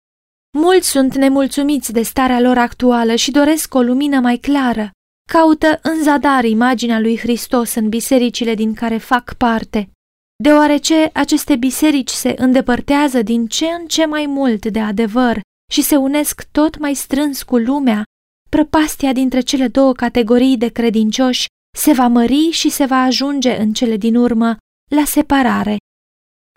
Mulți 0.58 0.88
sunt 0.88 1.14
nemulțumiți 1.14 1.92
de 1.92 2.02
starea 2.02 2.40
lor 2.40 2.58
actuală 2.58 3.14
și 3.14 3.30
doresc 3.30 3.74
o 3.74 3.80
lumină 3.80 4.20
mai 4.20 4.36
clară. 4.36 4.90
Caută 5.32 5.78
în 5.82 6.02
zadar 6.02 6.44
imaginea 6.44 7.00
lui 7.00 7.18
Hristos 7.18 7.74
în 7.74 7.88
bisericile 7.88 8.54
din 8.54 8.74
care 8.74 8.96
fac 8.96 9.34
parte. 9.34 9.90
Deoarece 10.42 11.10
aceste 11.12 11.56
biserici 11.56 12.10
se 12.10 12.34
îndepărtează 12.38 13.22
din 13.22 13.46
ce 13.46 13.66
în 13.66 13.86
ce 13.86 14.06
mai 14.06 14.26
mult 14.26 14.66
de 14.66 14.80
adevăr 14.80 15.40
și 15.72 15.82
se 15.82 15.96
unesc 15.96 16.48
tot 16.52 16.78
mai 16.78 16.94
strâns 16.94 17.42
cu 17.42 17.56
lumea, 17.56 18.04
prăpastia 18.50 19.12
dintre 19.12 19.40
cele 19.40 19.68
două 19.68 19.92
categorii 19.92 20.56
de 20.56 20.68
credincioși 20.68 21.46
se 21.76 21.92
va 21.92 22.06
mări 22.06 22.50
și 22.50 22.70
se 22.70 22.84
va 22.84 23.02
ajunge 23.02 23.56
în 23.56 23.72
cele 23.72 23.96
din 23.96 24.16
urmă 24.16 24.56
la 24.90 25.04
separare. 25.04 25.76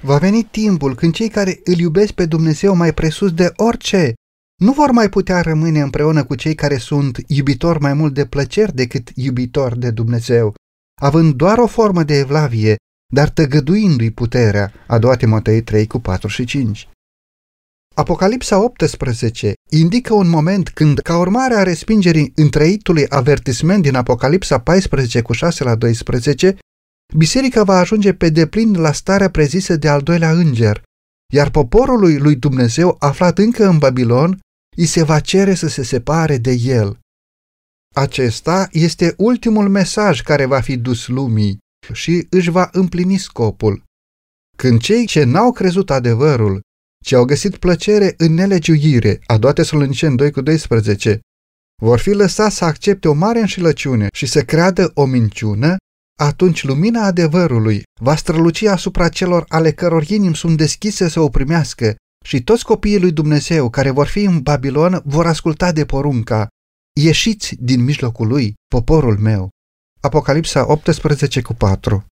Va 0.04 0.18
veni 0.18 0.44
timpul 0.44 0.96
când 0.96 1.14
cei 1.14 1.30
care 1.30 1.60
îl 1.64 1.78
iubesc 1.78 2.12
pe 2.12 2.26
Dumnezeu 2.26 2.76
mai 2.76 2.94
presus 2.94 3.34
de 3.34 3.52
orice 3.56 4.14
nu 4.60 4.72
vor 4.72 4.92
mai 4.92 5.10
putea 5.10 5.42
rămâne 5.42 5.82
împreună 5.82 6.24
cu 6.24 6.36
cei 6.36 6.56
care 6.56 6.78
sunt 6.78 7.24
iubitori 7.28 7.80
mai 7.80 7.94
mult 7.94 8.14
de 8.14 8.26
plăceri 8.26 8.76
decât 8.76 9.12
iubitori 9.16 9.80
de 9.80 9.92
Dumnezeu, 9.92 10.54
având 11.02 11.34
doar 11.34 11.58
o 11.58 11.68
formă 11.68 12.04
de 12.04 12.18
evlavie, 12.18 12.76
dar 13.14 13.30
tăgăduindu-i 13.30 14.12
puterea, 14.12 14.72
a 14.88 14.98
doua 15.00 15.16
Timotei 15.16 15.62
3 15.62 15.88
cu 15.88 16.00
4 16.00 16.28
și 16.28 16.46
5. 16.46 16.90
Apocalipsa 18.00 18.58
18 18.58 19.54
indică 19.70 20.14
un 20.14 20.30
moment 20.30 20.70
când, 20.70 21.00
ca 21.00 21.18
urmare 21.18 21.54
a 21.54 21.64
respingerii 21.64 22.32
întreitului 22.36 23.08
avertisment 23.10 23.82
din 23.82 23.96
Apocalipsa 23.96 24.60
14 24.60 25.22
cu 25.22 25.34
6 25.34 25.64
la 25.64 25.76
12, 25.76 26.58
biserica 27.16 27.64
va 27.64 27.78
ajunge 27.78 28.14
pe 28.14 28.30
deplin 28.30 28.82
la 28.82 28.92
starea 28.92 29.30
prezisă 29.30 29.76
de 29.76 29.88
al 29.88 30.02
doilea 30.02 30.32
înger, 30.32 30.84
iar 31.34 31.50
poporului 31.50 32.18
lui 32.18 32.36
Dumnezeu 32.36 32.96
aflat 33.00 33.38
încă 33.38 33.68
în 33.68 33.78
Babilon 33.78 34.40
îi 34.78 34.86
se 34.86 35.04
va 35.04 35.20
cere 35.20 35.54
să 35.54 35.68
se 35.68 35.84
separe 35.84 36.38
de 36.38 36.52
el. 36.52 37.00
Acesta 37.96 38.68
este 38.72 39.14
ultimul 39.18 39.70
mesaj 39.70 40.22
care 40.22 40.46
va 40.46 40.60
fi 40.62 40.78
dus 40.78 41.08
lumii 41.08 41.58
și 41.94 42.28
își 42.30 42.50
va 42.50 42.70
împlini 42.72 43.18
scopul. 43.18 43.84
Când 44.58 44.82
cei 44.82 45.06
ce 45.06 45.24
n-au 45.24 45.52
crezut 45.52 45.90
adevărul 45.90 46.68
ci 47.06 47.14
au 47.14 47.26
găsit 47.26 47.58
plăcere 47.58 48.14
în 48.18 48.34
nelegiuire, 48.34 49.20
a 49.26 49.38
doua 49.38 49.54
Tesaloniceni 49.54 50.18
2 50.18 50.32
cu 50.32 50.42
12, 50.42 51.20
vor 51.82 52.00
fi 52.00 52.10
lăsați 52.10 52.56
să 52.56 52.66
accepte 52.66 53.08
o 53.08 53.14
mare 53.14 53.40
înșelăciune 53.40 54.08
și 54.14 54.26
să 54.26 54.42
creadă 54.42 54.92
o 54.94 55.06
minciună, 55.06 55.76
atunci 56.20 56.64
lumina 56.64 57.06
adevărului 57.06 57.84
va 58.02 58.16
străluci 58.16 58.62
asupra 58.64 59.10
celor 59.10 59.46
ale 59.48 59.72
căror 59.72 60.10
inimi 60.10 60.36
sunt 60.36 60.58
deschise 60.58 61.08
să 61.08 61.20
o 61.20 61.30
primească 61.30 61.96
și 62.26 62.44
toți 62.44 62.64
copiii 62.64 63.00
lui 63.00 63.12
Dumnezeu 63.12 63.70
care 63.70 63.90
vor 63.90 64.08
fi 64.08 64.24
în 64.24 64.40
Babilon 64.40 65.02
vor 65.06 65.28
asculta 65.28 65.72
de 65.72 65.86
porunca, 65.86 66.48
ieșiți 67.00 67.56
din 67.60 67.84
mijlocul 67.84 68.28
lui, 68.28 68.54
poporul 68.68 69.18
meu. 69.18 69.50
Apocalipsa 70.02 70.72
18 70.72 71.42
cu 71.42 71.54
4 71.54 72.09